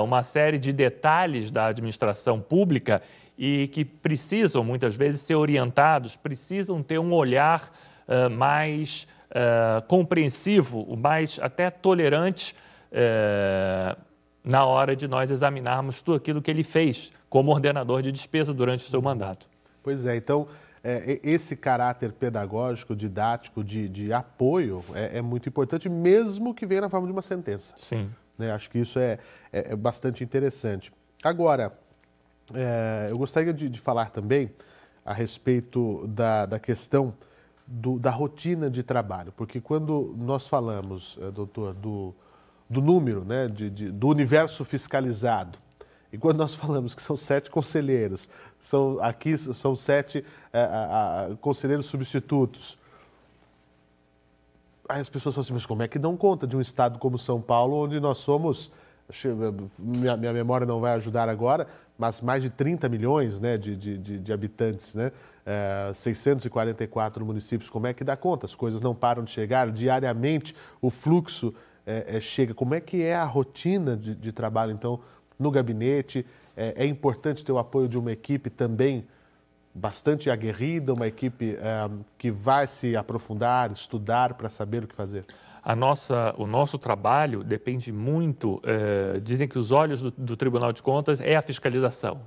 uma 0.05 0.23
série 0.23 0.59
de 0.59 0.75
detalhes 0.75 1.51
da 1.51 1.69
administração 1.69 2.39
pública 2.39 3.01
e 3.39 3.69
que 3.69 3.83
precisam 3.83 4.63
muitas 4.63 4.95
vezes 4.95 5.23
ser 5.23 5.37
orientados, 5.37 6.17
precisam 6.17 6.83
ter 6.83 6.99
um 6.99 7.15
olhar 7.15 7.73
mais 8.31 9.07
uh, 9.31 9.83
compreensivo, 9.87 10.83
o 10.83 10.97
mais 10.97 11.39
até 11.43 11.71
tolerante 11.71 12.55
uh, 12.93 13.99
na 14.45 14.65
hora 14.65 14.97
de 14.97 15.07
nós 15.07 15.31
examinarmos 15.31 16.03
tudo 16.03 16.17
aquilo 16.17 16.41
que 16.41 16.51
ele 16.51 16.65
fez 16.65 17.13
como 17.29 17.53
ordenador 17.53 18.03
de 18.03 18.11
despesa 18.11 18.53
durante 18.53 18.81
o 18.81 18.91
seu 18.91 19.01
mandato. 19.01 19.49
Pois 19.83 20.05
é, 20.07 20.17
então 20.17 20.49
é, 20.83 21.21
esse 21.23 21.57
caráter 21.57 22.13
pedagógico, 22.13 22.97
didático, 22.97 23.63
de, 23.63 23.89
de 23.89 24.13
apoio 24.13 24.85
é, 24.95 25.19
é, 25.19 25.23
muito 25.23 25.49
importante, 25.49 25.89
mesmo 25.89 26.55
que 26.55 26.67
venha 26.67 26.83
na 26.83 26.91
forma 26.91 27.07
de 27.07 27.13
uma 27.13 27.23
sentença. 27.23 27.75
Sim. 27.79 28.11
Né? 28.39 28.51
Acho 28.51 28.71
que 28.71 28.79
isso 28.79 28.99
é, 28.99 29.19
é, 29.53 29.73
é 29.73 29.77
bastante 29.77 30.25
interessante. 30.25 30.93
Agora, 31.23 31.73
é, 32.55 33.09
eu 33.11 33.19
gostaria 33.19 33.53
de, 33.53 33.69
de, 33.69 33.79
falar 33.79 34.11
também 34.11 34.51
a 35.05 35.13
respeito 35.13 36.07
da, 36.09 36.47
da 36.47 36.59
questão 36.59 37.15
do, 37.71 38.01
da 38.01 38.11
rotina 38.11 38.69
de 38.69 38.83
trabalho, 38.83 39.33
porque 39.37 39.61
quando 39.61 40.13
nós 40.19 40.49
falamos, 40.49 41.17
eh, 41.23 41.31
doutor, 41.31 41.73
do, 41.73 42.13
do 42.69 42.81
número, 42.81 43.25
né, 43.25 43.47
de, 43.47 43.71
de, 43.71 43.93
do 43.93 44.09
universo 44.09 44.65
fiscalizado, 44.65 45.57
e 46.13 46.19
quando 46.19 46.39
nós 46.39 46.53
falamos 46.53 46.97
que 46.97 47.01
são 47.01 47.17
sete 47.17 47.49
conselheiros, 47.49 48.29
são, 48.59 48.99
aqui 49.01 49.39
são 49.39 49.77
sete 49.77 50.25
é, 50.53 50.61
a, 50.61 51.27
a, 51.31 51.37
conselheiros 51.37 51.87
substitutos, 51.87 52.77
aí 54.89 55.01
as 55.01 55.09
pessoas 55.09 55.37
falam 55.37 55.45
assim, 55.45 55.55
mas 55.55 55.65
como 55.65 55.85
é 55.85 55.87
que 55.89 56.01
dão 56.01 56.17
conta 56.17 56.49
de 56.49 56.57
um 56.57 56.61
estado 56.61 56.99
como 56.99 57.17
São 57.17 57.41
Paulo, 57.41 57.77
onde 57.77 58.01
nós 58.01 58.19
somos 58.19 58.73
minha, 59.79 60.17
minha 60.17 60.33
memória 60.33 60.67
não 60.67 60.81
vai 60.81 60.93
ajudar 60.95 61.29
agora, 61.29 61.69
mas 61.97 62.21
mais 62.21 62.43
de 62.43 62.51
30 62.51 62.89
milhões 62.89 63.39
né, 63.39 63.57
de, 63.57 63.77
de, 63.77 63.99
de, 63.99 64.19
de 64.19 64.33
habitantes, 64.33 64.95
né? 64.95 65.13
É, 65.47 65.93
644 65.95 67.25
municípios, 67.25 67.71
como 67.71 67.87
é 67.87 67.95
que 67.95 68.05
dá 68.05 68.17
conta? 68.17 68.47
As 68.47 68.55
coisas 68.55 68.81
não 68.81 68.95
param 68.95 69.25
de 69.25 69.31
chegar, 69.31 69.71
diariamente 69.71 70.55
o 70.81 70.91
fluxo 70.91 71.55
é, 71.87 72.17
é, 72.17 72.21
chega. 72.21 72.55
Como 72.55 72.75
é 72.75 72.81
que 72.81 73.03
é 73.03 73.15
a 73.15 73.25
rotina 73.25 73.97
de, 73.97 74.15
de 74.15 74.33
trabalho, 74.33 74.73
então, 74.73 75.01
no 75.39 75.51
gabinete? 75.51 76.27
É, 76.57 76.85
é, 76.85 76.87
importante 76.87 77.45
ter 77.45 77.53
o 77.53 77.59
apoio 77.59 77.89
de 77.89 77.99
uma 77.99 78.13
equipe 78.13 78.51
também 78.51 79.07
bastante 79.75 80.29
aguerrida, 80.29 80.93
uma 80.93 81.07
equipe 81.07 81.57
é, 81.57 81.91
que 82.19 82.31
vai 82.31 82.67
se 82.67 82.97
aprofundar, 82.97 83.71
estudar 83.71 84.35
para 84.35 84.49
saber 84.49 84.85
o 84.85 84.89
que 84.89 84.95
fazer? 84.95 85.25
A 85.63 85.77
nossa, 85.77 86.35
o 86.39 86.47
nosso 86.47 86.79
trabalho 86.79 87.45
depende 87.45 87.93
muito, 87.93 88.61
é, 88.65 89.21
dizem 89.21 89.47
que 89.47 89.59
os 89.59 89.73
olhos 89.73 90.01
do, 90.01 90.11
do 90.11 90.37
Tribunal 90.37 90.73
de 90.73 90.83
Contas 90.83 91.21
é 91.21 91.37
a 91.37 91.43
fiscalização. 91.43 92.21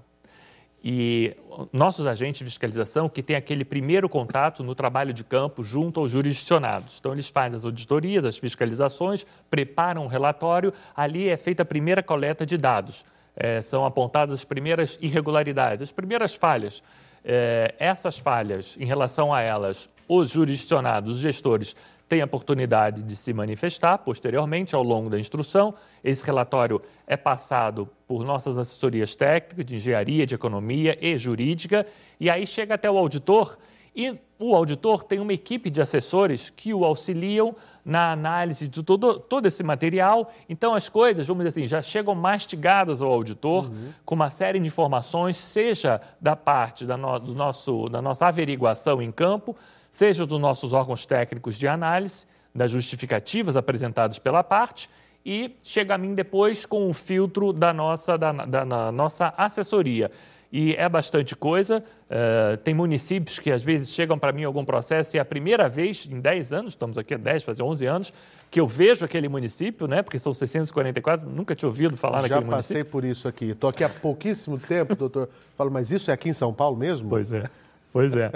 E 0.84 1.34
nossos 1.72 2.06
agentes 2.06 2.40
de 2.40 2.46
fiscalização 2.46 3.08
que 3.08 3.24
têm 3.24 3.38
aquele 3.38 3.64
primeiro 3.64 4.10
contato 4.10 4.62
no 4.64 4.76
trabalho 4.76 5.14
de 5.14 5.24
campo 5.24 5.64
junto 5.64 6.02
aos 6.02 6.12
jurisdicionados. 6.12 6.98
Então, 7.00 7.14
eles 7.14 7.30
fazem 7.30 7.56
as 7.56 7.64
auditorias, 7.64 8.26
as 8.26 8.38
fiscalizações, 8.38 9.26
preparam 9.50 10.04
um 10.04 10.08
relatório, 10.08 10.74
ali 10.94 11.30
é 11.30 11.38
feita 11.38 11.64
a 11.64 11.66
primeira 11.66 12.04
coleta 12.04 12.46
de 12.46 12.58
dados. 12.58 13.06
É, 13.36 13.62
são 13.62 13.86
apontadas 13.86 14.34
as 14.34 14.44
primeiras 14.44 14.98
irregularidades, 15.02 15.84
as 15.84 15.92
primeiras 15.92 16.36
falhas. 16.36 16.84
É, 17.24 17.74
essas 17.80 18.20
falhas, 18.20 18.76
em 18.78 18.86
relação 18.86 19.34
a 19.34 19.40
elas, 19.40 19.88
os 20.08 20.32
jurisdicionados, 20.32 21.16
os 21.16 21.20
gestores, 21.22 21.76
tem 22.08 22.22
a 22.22 22.26
oportunidade 22.26 23.04
de 23.04 23.16
se 23.16 23.34
manifestar 23.34 23.98
posteriormente 23.98 24.76
ao 24.76 24.84
longo 24.84 25.10
da 25.10 25.20
instrução. 25.20 25.74
Esse 26.04 26.24
relatório 26.26 26.82
é 27.08 27.18
passado 27.18 27.90
por 28.08 28.24
nossas 28.24 28.58
assessorias 28.58 29.16
técnicas 29.16 29.66
de 29.66 29.76
engenharia, 29.76 30.26
de 30.26 30.36
economia 30.36 30.98
e 31.02 31.18
jurídica, 31.18 31.86
e 32.20 32.30
aí 32.30 32.46
chega 32.46 32.76
até 32.76 32.90
o 32.90 32.98
auditor 32.98 33.58
e 33.96 34.18
o 34.40 34.56
auditor 34.56 35.04
tem 35.04 35.20
uma 35.20 35.34
equipe 35.34 35.70
de 35.70 35.80
assessores 35.80 36.50
que 36.50 36.74
o 36.74 36.84
auxiliam 36.84 37.56
na 37.86 38.12
análise 38.12 38.68
de 38.68 38.82
todo, 38.82 39.20
todo 39.20 39.46
esse 39.46 39.64
material. 39.64 40.32
Então, 40.50 40.74
as 40.74 40.90
coisas, 40.90 41.28
vamos 41.28 41.46
dizer 41.46 41.60
assim, 41.62 41.68
já 41.68 41.82
chegam 41.82 42.16
mastigadas 42.16 43.02
ao 43.02 43.12
auditor 43.12 43.70
uhum. 43.70 43.90
com 44.04 44.16
uma 44.16 44.30
série 44.30 44.60
de 44.60 44.66
informações, 44.66 45.38
seja 45.38 46.02
da 46.20 46.36
parte 46.36 46.86
da, 46.86 46.98
no, 46.98 47.20
do 47.20 47.36
nosso, 47.36 47.88
da 47.88 48.02
nossa 48.02 48.26
averiguação 48.26 49.02
em 49.02 49.12
campo, 49.12 49.56
seja 49.94 50.26
dos 50.26 50.40
nossos 50.40 50.74
órgãos 50.74 51.06
técnicos 51.06 51.56
de 51.56 51.68
análise, 51.68 52.26
das 52.54 52.72
justificativas 52.72 53.56
apresentadas 53.56 54.18
pela 54.18 54.44
parte, 54.44 54.90
e 55.24 55.56
chega 55.64 55.94
a 55.94 55.98
mim 56.00 56.16
depois 56.16 56.66
com 56.66 56.90
o 56.90 56.94
filtro 56.96 57.54
da 57.54 57.72
nossa, 57.72 58.18
da, 58.18 58.32
da, 58.32 58.66
da 58.66 58.92
nossa 58.92 59.32
assessoria. 59.38 60.10
E 60.52 60.74
é 60.76 60.90
bastante 60.90 61.36
coisa. 61.36 61.84
Uh, 62.10 62.58
tem 62.58 62.74
municípios 62.74 63.38
que 63.38 63.52
às 63.52 63.64
vezes 63.64 63.90
chegam 63.90 64.18
para 64.18 64.32
mim 64.32 64.42
em 64.42 64.46
algum 64.46 64.66
processo 64.66 65.16
e 65.16 65.20
é 65.20 65.22
a 65.22 65.26
primeira 65.26 65.70
vez 65.70 66.08
em 66.12 66.20
10 66.20 66.54
anos, 66.54 66.74
estamos 66.74 66.98
aqui 66.98 67.14
há 67.14 67.18
10, 67.18 67.44
fazer 67.44 67.62
11 67.62 67.86
anos, 67.86 68.14
que 68.50 68.60
eu 68.60 68.68
vejo 68.68 69.06
aquele 69.06 69.30
município, 69.30 69.88
né? 69.88 70.02
Porque 70.02 70.18
são 70.18 70.34
644, 70.34 71.30
nunca 71.30 71.56
tinha 71.56 71.70
ouvido 71.70 71.96
falar 71.96 72.18
Já 72.18 72.22
naquele 72.24 72.46
município. 72.46 72.78
Já 72.78 72.84
passei 72.84 72.84
por 72.84 73.06
isso 73.06 73.28
aqui. 73.28 73.50
Estou 73.52 73.70
aqui 73.70 73.84
há 73.84 73.90
pouquíssimo 73.90 74.58
tempo, 74.58 74.96
doutor. 74.96 75.30
Falo, 75.56 75.70
mas 75.70 75.92
isso 75.92 76.10
é 76.10 76.14
aqui 76.16 76.30
em 76.30 76.34
São 76.34 76.52
Paulo 76.52 76.76
mesmo? 76.76 77.08
Pois 77.08 77.32
é, 77.32 77.44
pois 77.92 78.16
é. 78.16 78.32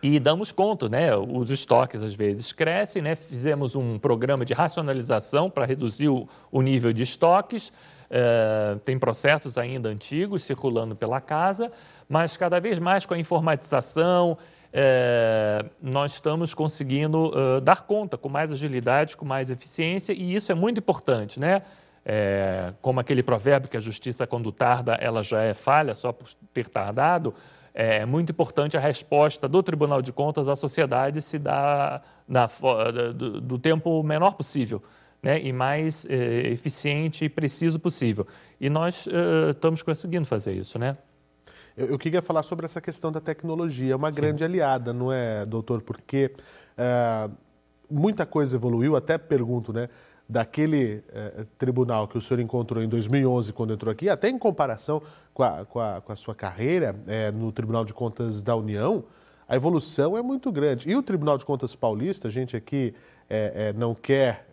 E 0.00 0.20
damos 0.20 0.52
conta, 0.52 0.88
né? 0.88 1.14
Os 1.16 1.50
estoques 1.50 2.02
às 2.02 2.14
vezes 2.14 2.52
crescem, 2.52 3.02
né? 3.02 3.16
Fizemos 3.16 3.74
um 3.74 3.98
programa 3.98 4.44
de 4.44 4.54
racionalização 4.54 5.50
para 5.50 5.64
reduzir 5.64 6.08
o, 6.08 6.62
nível 6.62 6.92
de 6.92 7.02
estoques. 7.02 7.72
Uh, 8.08 8.78
tem 8.80 8.96
processos 8.98 9.58
ainda 9.58 9.88
antigos 9.88 10.42
circulando 10.42 10.94
pela 10.94 11.20
casa, 11.20 11.70
mas 12.08 12.36
cada 12.36 12.60
vez 12.60 12.78
mais 12.78 13.04
com 13.04 13.12
a 13.12 13.18
informatização, 13.18 14.32
uh, 14.32 15.68
nós 15.82 16.14
estamos 16.14 16.54
conseguindo 16.54 17.30
uh, 17.30 17.60
dar 17.60 17.82
conta 17.82 18.16
com 18.16 18.28
mais 18.28 18.52
agilidade, 18.52 19.16
com 19.16 19.26
mais 19.26 19.50
eficiência, 19.50 20.12
e 20.12 20.34
isso 20.34 20.52
é 20.52 20.54
muito 20.54 20.78
importante, 20.78 21.40
né? 21.40 21.62
É, 22.10 22.72
como 22.80 23.00
aquele 23.00 23.22
provérbio 23.22 23.68
que 23.68 23.76
a 23.76 23.80
justiça 23.80 24.26
quando 24.26 24.50
tarda, 24.50 24.94
ela 24.94 25.22
já 25.22 25.42
é 25.42 25.52
falha 25.52 25.94
só 25.94 26.10
por 26.10 26.26
ter 26.54 26.66
tardado, 26.66 27.34
é 27.80 28.04
muito 28.04 28.32
importante 28.32 28.76
a 28.76 28.80
resposta 28.80 29.48
do 29.48 29.62
Tribunal 29.62 30.02
de 30.02 30.12
Contas 30.12 30.48
à 30.48 30.56
sociedade 30.56 31.22
se 31.22 31.38
dar 31.38 32.02
na, 32.26 32.44
do, 33.14 33.40
do, 33.40 33.56
tempo 33.56 34.02
menor 34.02 34.34
possível 34.34 34.82
né, 35.22 35.40
e 35.40 35.52
mais 35.52 36.04
é, 36.06 36.48
eficiente 36.48 37.24
e 37.24 37.28
preciso 37.28 37.78
possível. 37.78 38.26
E 38.60 38.68
nós 38.68 39.06
é, 39.06 39.50
estamos 39.50 39.80
conseguindo 39.80 40.26
fazer 40.26 40.54
isso. 40.54 40.76
Né? 40.76 40.96
Eu, 41.76 41.86
eu, 41.90 41.98
queria 42.00 42.20
falar 42.20 42.42
sobre 42.42 42.66
essa 42.66 42.80
questão 42.80 43.12
da 43.12 43.20
tecnologia. 43.20 43.96
Uma 43.96 44.12
Sim. 44.12 44.22
grande 44.22 44.42
aliada, 44.42 44.92
não 44.92 45.12
é, 45.12 45.46
doutor? 45.46 45.80
Porque 45.80 46.32
é, 46.76 47.30
muita 47.88 48.26
coisa 48.26 48.56
evoluiu, 48.56 48.96
até 48.96 49.16
pergunto, 49.16 49.72
né? 49.72 49.88
Daquele 50.28 51.02
eh, 51.10 51.46
tribunal 51.56 52.06
que 52.06 52.18
o 52.18 52.20
senhor 52.20 52.40
encontrou 52.40 52.82
em 52.82 52.88
2011, 52.88 53.52
quando 53.52 53.72
entrou 53.72 53.90
aqui, 53.90 54.10
até 54.10 54.28
em 54.28 54.38
comparação 54.38 55.00
com 55.32 55.42
a, 55.42 55.64
com 55.64 55.80
a, 55.80 56.00
com 56.02 56.12
a 56.12 56.16
sua 56.16 56.34
carreira 56.34 56.94
eh, 57.06 57.32
no 57.32 57.50
Tribunal 57.50 57.84
de 57.84 57.94
Contas 57.94 58.42
da 58.42 58.54
União, 58.54 59.04
a 59.48 59.56
evolução 59.56 60.18
é 60.18 60.22
muito 60.22 60.52
grande. 60.52 60.90
E 60.90 60.94
o 60.94 61.02
Tribunal 61.02 61.38
de 61.38 61.46
Contas 61.46 61.74
Paulista, 61.74 62.28
a 62.28 62.30
gente 62.30 62.54
aqui 62.54 62.94
eh, 63.30 63.72
não 63.76 63.94
quer 63.94 64.46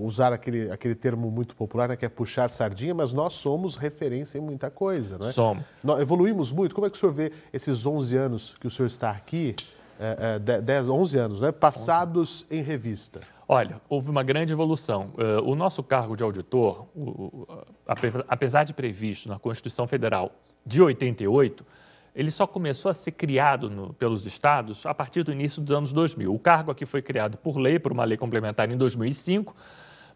usar 0.00 0.32
aquele, 0.32 0.70
aquele 0.70 0.94
termo 0.94 1.30
muito 1.30 1.54
popular, 1.54 1.90
né, 1.90 1.96
que 1.96 2.06
é 2.06 2.08
puxar 2.08 2.48
sardinha, 2.48 2.94
mas 2.94 3.12
nós 3.12 3.34
somos 3.34 3.76
referência 3.76 4.38
em 4.38 4.40
muita 4.40 4.70
coisa, 4.70 5.18
não 5.18 5.28
é? 5.28 5.32
Somos. 5.32 5.62
Nós 5.84 6.00
evoluímos 6.00 6.50
muito. 6.50 6.74
Como 6.74 6.86
é 6.86 6.90
que 6.90 6.96
o 6.96 6.98
senhor 6.98 7.12
vê 7.12 7.32
esses 7.52 7.84
11 7.84 8.16
anos 8.16 8.56
que 8.58 8.66
o 8.66 8.70
senhor 8.70 8.86
está 8.86 9.10
aqui, 9.10 9.54
é, 9.98 10.60
10, 10.60 10.88
11 10.88 11.18
anos, 11.18 11.40
né, 11.40 11.52
passados 11.52 12.44
11. 12.50 12.58
em 12.58 12.62
revista? 12.62 13.20
Olha, 13.48 13.80
houve 13.88 14.10
uma 14.10 14.22
grande 14.22 14.52
evolução. 14.52 15.12
Uh, 15.14 15.48
o 15.48 15.54
nosso 15.54 15.82
cargo 15.82 16.16
de 16.16 16.22
auditor, 16.22 16.86
o, 16.94 17.46
apesar 18.28 18.64
de 18.64 18.74
previsto 18.74 19.28
na 19.28 19.38
Constituição 19.38 19.86
Federal 19.86 20.32
de 20.64 20.82
88, 20.82 21.64
ele 22.14 22.30
só 22.30 22.46
começou 22.46 22.90
a 22.90 22.94
ser 22.94 23.12
criado 23.12 23.70
no, 23.70 23.92
pelos 23.92 24.26
estados 24.26 24.86
a 24.86 24.94
partir 24.94 25.22
do 25.22 25.30
início 25.30 25.62
dos 25.62 25.76
anos 25.76 25.92
2000. 25.92 26.34
O 26.34 26.38
cargo 26.38 26.70
aqui 26.70 26.84
foi 26.84 27.02
criado 27.02 27.36
por 27.36 27.58
lei, 27.58 27.78
por 27.78 27.92
uma 27.92 28.04
lei 28.04 28.16
complementar 28.16 28.70
em 28.70 28.76
2005, 28.76 29.54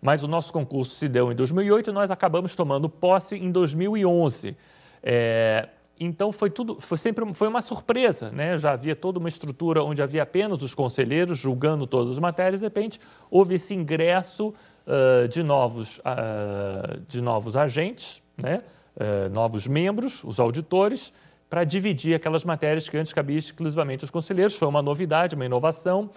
mas 0.01 0.23
o 0.23 0.29
nosso 0.29 0.53
concurso 0.53 0.97
se 0.97 1.09
deu 1.09 1.31
em 1.31 1.35
2008 1.35 1.91
e 1.91 1.93
nós 1.93 2.11
acabamos 2.11 2.57
tomando 2.57 2.89
posse 2.89 3.37
em 3.37 3.53
2011. 3.53 4.57
É, 5.03 5.69
então 6.01 6.33
foi 6.33 6.49
tudo, 6.49 6.81
foi 6.81 6.97
sempre 6.97 7.31
foi 7.35 7.47
uma 7.47 7.61
surpresa, 7.61 8.31
né? 8.31 8.57
Já 8.57 8.73
havia 8.73 8.97
toda 8.97 9.19
uma 9.19 9.29
estrutura 9.29 9.85
onde 9.85 10.01
havia 10.01 10.23
apenas 10.23 10.63
os 10.63 10.75
conselheiros 10.75 11.39
julgando 11.39 11.87
todas 11.87 12.13
as 12.13 12.19
matérias, 12.19 12.61
de 12.61 12.67
repente 12.67 12.99
houve 13.31 13.57
esse 13.57 13.75
ingresso 13.75 14.55
uh, 14.87 15.29
de 15.29 15.43
novos 15.43 15.99
uh, 15.99 17.01
de 17.07 17.21
novos 17.21 17.55
agentes, 17.55 18.23
né? 18.35 18.63
Uh, 18.97 19.29
novos 19.31 19.67
membros, 19.67 20.25
os 20.25 20.41
auditores, 20.41 21.13
para 21.51 21.65
dividir 21.65 22.15
aquelas 22.15 22.45
matérias 22.45 22.89
que 22.89 22.97
antes 22.97 23.13
cabiam 23.13 23.39
exclusivamente 23.39 24.03
aos 24.03 24.11
conselheiros. 24.11 24.57
Foi 24.57 24.69
uma 24.69 24.81
novidade, 24.81 25.35
uma 25.35 25.45
inovação. 25.45 26.11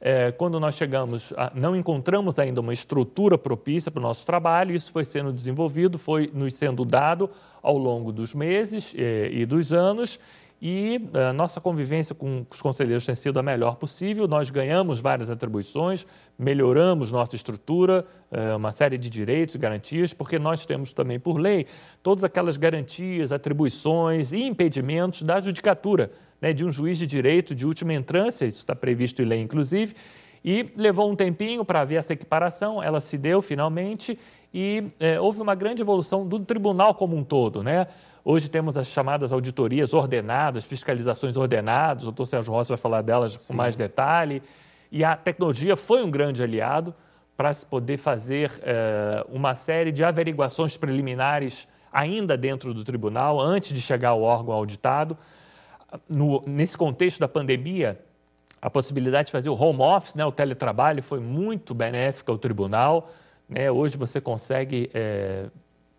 É, 0.00 0.32
quando 0.32 0.58
nós 0.58 0.76
chegamos, 0.76 1.32
a, 1.36 1.52
não 1.54 1.76
encontramos 1.76 2.38
ainda 2.38 2.60
uma 2.60 2.72
estrutura 2.72 3.36
propícia 3.36 3.90
para 3.90 4.00
o 4.00 4.02
nosso 4.02 4.24
trabalho, 4.24 4.74
isso 4.74 4.90
foi 4.90 5.04
sendo 5.04 5.30
desenvolvido, 5.30 5.98
foi 5.98 6.30
nos 6.32 6.54
sendo 6.54 6.86
dado 6.86 7.28
ao 7.62 7.76
longo 7.76 8.10
dos 8.10 8.32
meses 8.32 8.94
é, 8.96 9.28
e 9.30 9.44
dos 9.44 9.74
anos, 9.74 10.18
e 10.62 11.08
a 11.14 11.18
é, 11.18 11.32
nossa 11.32 11.60
convivência 11.60 12.14
com 12.14 12.46
os 12.50 12.60
conselheiros 12.60 13.06
tem 13.06 13.14
sido 13.14 13.38
a 13.38 13.42
melhor 13.42 13.76
possível. 13.76 14.28
Nós 14.28 14.50
ganhamos 14.50 15.00
várias 15.00 15.30
atribuições, 15.30 16.06
melhoramos 16.38 17.10
nossa 17.10 17.34
estrutura, 17.34 18.06
é, 18.30 18.54
uma 18.54 18.70
série 18.70 18.98
de 18.98 19.08
direitos 19.08 19.54
e 19.54 19.58
garantias, 19.58 20.12
porque 20.12 20.38
nós 20.38 20.66
temos 20.66 20.92
também, 20.92 21.18
por 21.18 21.38
lei, 21.38 21.66
todas 22.02 22.24
aquelas 22.24 22.58
garantias, 22.58 23.32
atribuições 23.32 24.32
e 24.32 24.42
impedimentos 24.42 25.22
da 25.22 25.40
judicatura 25.40 26.10
né, 26.40 26.52
de 26.52 26.64
um 26.64 26.70
juiz 26.70 26.98
de 26.98 27.06
direito 27.06 27.54
de 27.54 27.66
última 27.66 27.92
entrância, 27.92 28.46
isso 28.46 28.58
está 28.58 28.74
previsto 28.74 29.22
em 29.22 29.24
lei, 29.26 29.40
inclusive, 29.40 29.94
e 30.44 30.70
levou 30.74 31.10
um 31.10 31.14
tempinho 31.14 31.64
para 31.64 31.80
haver 31.82 31.96
essa 31.96 32.12
equiparação, 32.12 32.82
ela 32.82 33.00
se 33.00 33.18
deu 33.18 33.42
finalmente 33.42 34.18
e 34.52 34.84
é, 34.98 35.20
houve 35.20 35.40
uma 35.40 35.54
grande 35.54 35.82
evolução 35.82 36.26
do 36.26 36.40
tribunal 36.40 36.94
como 36.94 37.14
um 37.14 37.22
todo. 37.22 37.62
Né? 37.62 37.86
Hoje 38.24 38.48
temos 38.48 38.76
as 38.76 38.88
chamadas 38.88 39.32
auditorias 39.32 39.92
ordenadas, 39.92 40.64
fiscalizações 40.64 41.36
ordenadas, 41.36 42.04
o 42.04 42.06
doutor 42.06 42.26
Sérgio 42.26 42.52
Rossi 42.52 42.70
vai 42.70 42.78
falar 42.78 43.02
delas 43.02 43.32
Sim. 43.32 43.48
com 43.48 43.54
mais 43.54 43.76
detalhe, 43.76 44.42
e 44.90 45.04
a 45.04 45.14
tecnologia 45.14 45.76
foi 45.76 46.02
um 46.02 46.10
grande 46.10 46.42
aliado 46.42 46.94
para 47.36 47.54
se 47.54 47.64
poder 47.64 47.96
fazer 47.96 48.50
é, 48.62 49.24
uma 49.30 49.54
série 49.54 49.92
de 49.92 50.02
averiguações 50.02 50.76
preliminares 50.76 51.68
ainda 51.92 52.36
dentro 52.36 52.74
do 52.74 52.82
tribunal, 52.82 53.40
antes 53.40 53.74
de 53.74 53.80
chegar 53.80 54.10
ao 54.10 54.22
órgão 54.22 54.54
auditado 54.54 55.16
no, 56.08 56.42
nesse 56.46 56.76
contexto 56.76 57.18
da 57.18 57.28
pandemia, 57.28 58.00
a 58.60 58.68
possibilidade 58.68 59.26
de 59.26 59.32
fazer 59.32 59.48
o 59.48 59.54
home 59.54 59.80
office, 59.80 60.14
né, 60.14 60.24
o 60.24 60.32
teletrabalho, 60.32 61.02
foi 61.02 61.20
muito 61.20 61.74
benéfica 61.74 62.30
ao 62.30 62.38
tribunal. 62.38 63.10
Né? 63.48 63.70
Hoje 63.70 63.96
você 63.96 64.20
consegue 64.20 64.90
é, 64.92 65.46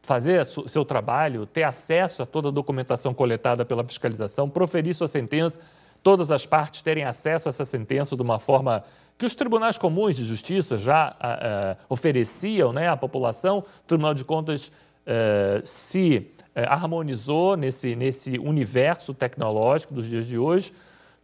fazer 0.01 0.45
seu 0.45 0.85
trabalho, 0.85 1.45
ter 1.45 1.63
acesso 1.63 2.23
a 2.23 2.25
toda 2.25 2.49
a 2.49 2.51
documentação 2.51 3.13
coletada 3.13 3.65
pela 3.65 3.83
fiscalização, 3.83 4.49
proferir 4.49 4.93
sua 4.93 5.07
sentença, 5.07 5.59
todas 6.03 6.31
as 6.31 6.45
partes 6.45 6.81
terem 6.81 7.03
acesso 7.03 7.47
a 7.47 7.51
essa 7.51 7.65
sentença 7.65 8.15
de 8.15 8.21
uma 8.21 8.39
forma 8.39 8.83
que 9.17 9.25
os 9.25 9.35
tribunais 9.35 9.77
comuns 9.77 10.15
de 10.15 10.25
justiça 10.25 10.77
já 10.77 11.09
uh, 11.09 11.85
ofereciam 11.87 12.73
né, 12.73 12.89
à 12.89 12.97
população. 12.97 13.59
O 13.59 13.63
Tribunal 13.85 14.15
de 14.15 14.23
Contas 14.23 14.69
uh, 14.69 15.61
se 15.63 16.31
uh, 16.39 16.40
harmonizou 16.55 17.55
nesse, 17.55 17.95
nesse 17.95 18.37
universo 18.37 19.13
tecnológico 19.13 19.93
dos 19.93 20.07
dias 20.07 20.25
de 20.25 20.37
hoje. 20.37 20.73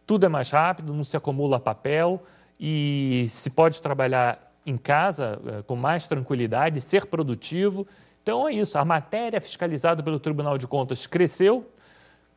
Tudo 0.06 0.26
é 0.26 0.28
mais 0.28 0.50
rápido, 0.50 0.94
não 0.94 1.04
se 1.04 1.16
acumula 1.16 1.60
papel 1.60 2.22
e 2.58 3.26
se 3.30 3.50
pode 3.50 3.80
trabalhar 3.80 4.52
em 4.64 4.76
casa 4.76 5.40
com 5.66 5.76
mais 5.76 6.08
tranquilidade, 6.08 6.80
ser 6.80 7.06
produtivo. 7.06 7.86
Então 8.22 8.48
é 8.48 8.52
isso, 8.52 8.78
a 8.78 8.84
matéria 8.84 9.40
fiscalizada 9.40 10.02
pelo 10.02 10.18
Tribunal 10.18 10.58
de 10.58 10.66
Contas 10.66 11.06
cresceu, 11.06 11.66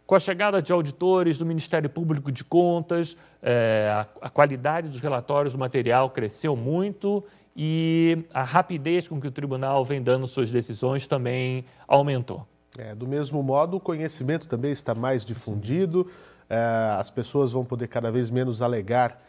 com 0.06 0.16
a 0.16 0.20
chegada 0.20 0.62
de 0.62 0.72
auditores 0.72 1.38
do 1.38 1.46
Ministério 1.46 1.90
Público 1.90 2.32
de 2.32 2.44
Contas, 2.44 3.16
é, 3.42 3.90
a, 3.94 4.28
a 4.28 4.30
qualidade 4.30 4.90
dos 4.90 5.00
relatórios 5.00 5.54
do 5.54 5.60
material 5.60 6.10
cresceu 6.10 6.56
muito 6.56 7.24
e 7.56 8.26
a 8.34 8.44
rapidez 8.44 9.08
com 9.08 9.20
que 9.20 9.28
o 9.28 9.32
tribunal 9.32 9.84
vem 9.84 10.02
dando 10.02 10.28
suas 10.28 10.52
decisões 10.52 11.08
também 11.08 11.66
aumentou. 11.88 12.46
É, 12.78 12.96
do 12.96 13.08
mesmo 13.08 13.44
modo, 13.44 13.78
o 13.78 13.80
conhecimento 13.80 14.48
também 14.48 14.72
está 14.72 14.96
mais 14.96 15.26
difundido, 15.26 16.10
é, 16.50 16.58
as 16.98 17.10
pessoas 17.10 17.52
vão 17.52 17.66
poder 17.66 17.88
cada 17.88 18.12
vez 18.12 18.30
menos 18.30 18.62
alegar 18.62 19.22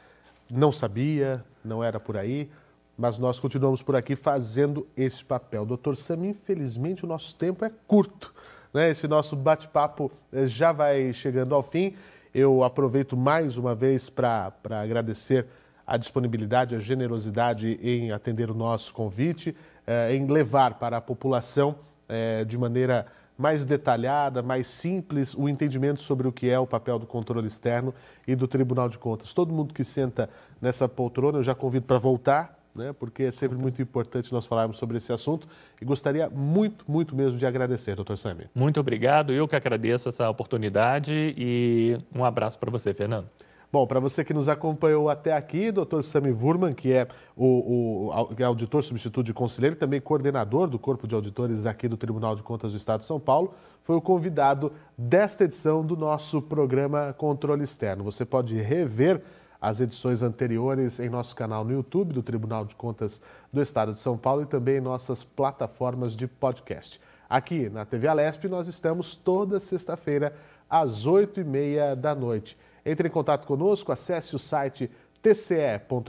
não 0.52 0.70
sabia, 0.70 1.42
não 1.64 1.82
era 1.82 1.98
por 1.98 2.16
aí, 2.16 2.50
mas 2.96 3.18
nós 3.18 3.40
continuamos 3.40 3.82
por 3.82 3.96
aqui 3.96 4.14
fazendo 4.14 4.86
esse 4.94 5.24
papel. 5.24 5.64
Doutor 5.64 5.96
Sam, 5.96 6.26
infelizmente 6.26 7.04
o 7.04 7.08
nosso 7.08 7.34
tempo 7.36 7.64
é 7.64 7.70
curto. 7.86 8.34
Né? 8.72 8.90
Esse 8.90 9.08
nosso 9.08 9.34
bate-papo 9.34 10.12
eh, 10.30 10.46
já 10.46 10.70
vai 10.70 11.12
chegando 11.14 11.54
ao 11.54 11.62
fim. 11.62 11.94
Eu 12.34 12.62
aproveito 12.62 13.16
mais 13.16 13.56
uma 13.56 13.74
vez 13.74 14.10
para 14.10 14.52
agradecer 14.82 15.46
a 15.86 15.96
disponibilidade, 15.96 16.74
a 16.74 16.78
generosidade 16.78 17.78
em 17.82 18.12
atender 18.12 18.50
o 18.50 18.54
nosso 18.54 18.92
convite, 18.92 19.56
eh, 19.86 20.14
em 20.14 20.26
levar 20.26 20.74
para 20.74 20.98
a 20.98 21.00
população 21.00 21.76
eh, 22.08 22.44
de 22.44 22.58
maneira 22.58 23.06
mais 23.36 23.64
detalhada, 23.64 24.42
mais 24.42 24.66
simples, 24.66 25.34
o 25.34 25.48
entendimento 25.48 26.02
sobre 26.02 26.28
o 26.28 26.32
que 26.32 26.48
é 26.48 26.58
o 26.58 26.66
papel 26.66 26.98
do 26.98 27.06
controle 27.06 27.46
externo 27.46 27.94
e 28.26 28.34
do 28.34 28.46
Tribunal 28.46 28.88
de 28.88 28.98
Contas. 28.98 29.32
Todo 29.32 29.52
mundo 29.52 29.74
que 29.74 29.84
senta 29.84 30.28
nessa 30.60 30.88
poltrona, 30.88 31.38
eu 31.38 31.42
já 31.42 31.54
convido 31.54 31.86
para 31.86 31.98
voltar, 31.98 32.58
né, 32.74 32.92
porque 32.98 33.24
é 33.24 33.30
sempre 33.30 33.58
muito 33.58 33.82
importante 33.82 34.32
nós 34.32 34.46
falarmos 34.46 34.78
sobre 34.78 34.96
esse 34.96 35.12
assunto 35.12 35.46
e 35.80 35.84
gostaria 35.84 36.30
muito, 36.30 36.84
muito 36.90 37.14
mesmo 37.14 37.38
de 37.38 37.44
agradecer, 37.44 37.94
doutor 37.94 38.16
Sami. 38.16 38.46
Muito 38.54 38.80
obrigado, 38.80 39.32
eu 39.32 39.46
que 39.46 39.56
agradeço 39.56 40.08
essa 40.08 40.28
oportunidade 40.30 41.34
e 41.36 41.98
um 42.14 42.24
abraço 42.24 42.58
para 42.58 42.70
você, 42.70 42.94
Fernando. 42.94 43.28
Bom, 43.72 43.86
para 43.86 43.98
você 43.98 44.22
que 44.22 44.34
nos 44.34 44.50
acompanhou 44.50 45.08
até 45.08 45.32
aqui, 45.32 45.72
doutor 45.72 46.02
Sami 46.02 46.30
Wurman, 46.30 46.74
que 46.74 46.92
é 46.92 47.08
o, 47.34 48.10
o, 48.10 48.34
é 48.36 48.44
auditor 48.44 48.84
substituto 48.84 49.24
de 49.24 49.32
conselheiro, 49.32 49.74
também 49.74 49.98
coordenador 49.98 50.68
do 50.68 50.78
Corpo 50.78 51.08
de 51.08 51.14
Auditores 51.14 51.64
aqui 51.64 51.88
do 51.88 51.96
Tribunal 51.96 52.36
de 52.36 52.42
Contas 52.42 52.72
do 52.72 52.76
Estado 52.76 53.00
de 53.00 53.06
São 53.06 53.18
Paulo, 53.18 53.54
foi 53.80 53.96
o 53.96 54.00
convidado 54.02 54.74
desta 54.96 55.44
edição 55.44 55.82
do 55.82 55.96
nosso 55.96 56.42
programa 56.42 57.14
Controle 57.16 57.64
Externo. 57.64 58.04
Você 58.04 58.26
pode 58.26 58.54
rever 58.56 59.22
as 59.58 59.80
edições 59.80 60.22
anteriores 60.22 61.00
em 61.00 61.08
nosso 61.08 61.34
canal 61.34 61.64
no 61.64 61.72
YouTube 61.72 62.12
do 62.12 62.22
Tribunal 62.22 62.66
de 62.66 62.76
Contas 62.76 63.22
do 63.50 63.62
Estado 63.62 63.94
de 63.94 64.00
São 64.00 64.18
Paulo 64.18 64.42
e 64.42 64.46
também 64.46 64.76
em 64.76 64.80
nossas 64.82 65.24
plataformas 65.24 66.14
de 66.14 66.26
podcast. 66.26 67.00
Aqui 67.26 67.70
na 67.70 67.86
TV 67.86 68.06
Alesp 68.06 68.44
nós 68.48 68.68
estamos 68.68 69.16
toda 69.16 69.58
sexta-feira 69.58 70.34
às 70.68 71.06
oito 71.06 71.40
e 71.40 71.44
meia 71.44 71.96
da 71.96 72.14
noite. 72.14 72.54
Entre 72.84 73.08
em 73.08 73.10
contato 73.10 73.46
conosco, 73.46 73.92
acesse 73.92 74.34
o 74.34 74.38
site 74.38 74.90
tce.sp.gov.br 75.22 76.08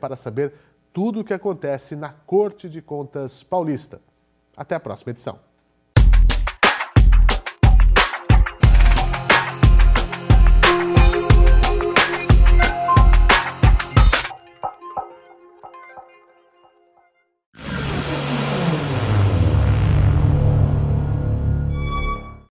para 0.00 0.16
saber 0.16 0.54
tudo 0.92 1.20
o 1.20 1.24
que 1.24 1.34
acontece 1.34 1.96
na 1.96 2.10
Corte 2.10 2.68
de 2.68 2.80
Contas 2.80 3.42
Paulista. 3.42 4.00
Até 4.56 4.74
a 4.74 4.80
próxima 4.80 5.10
edição. 5.10 5.49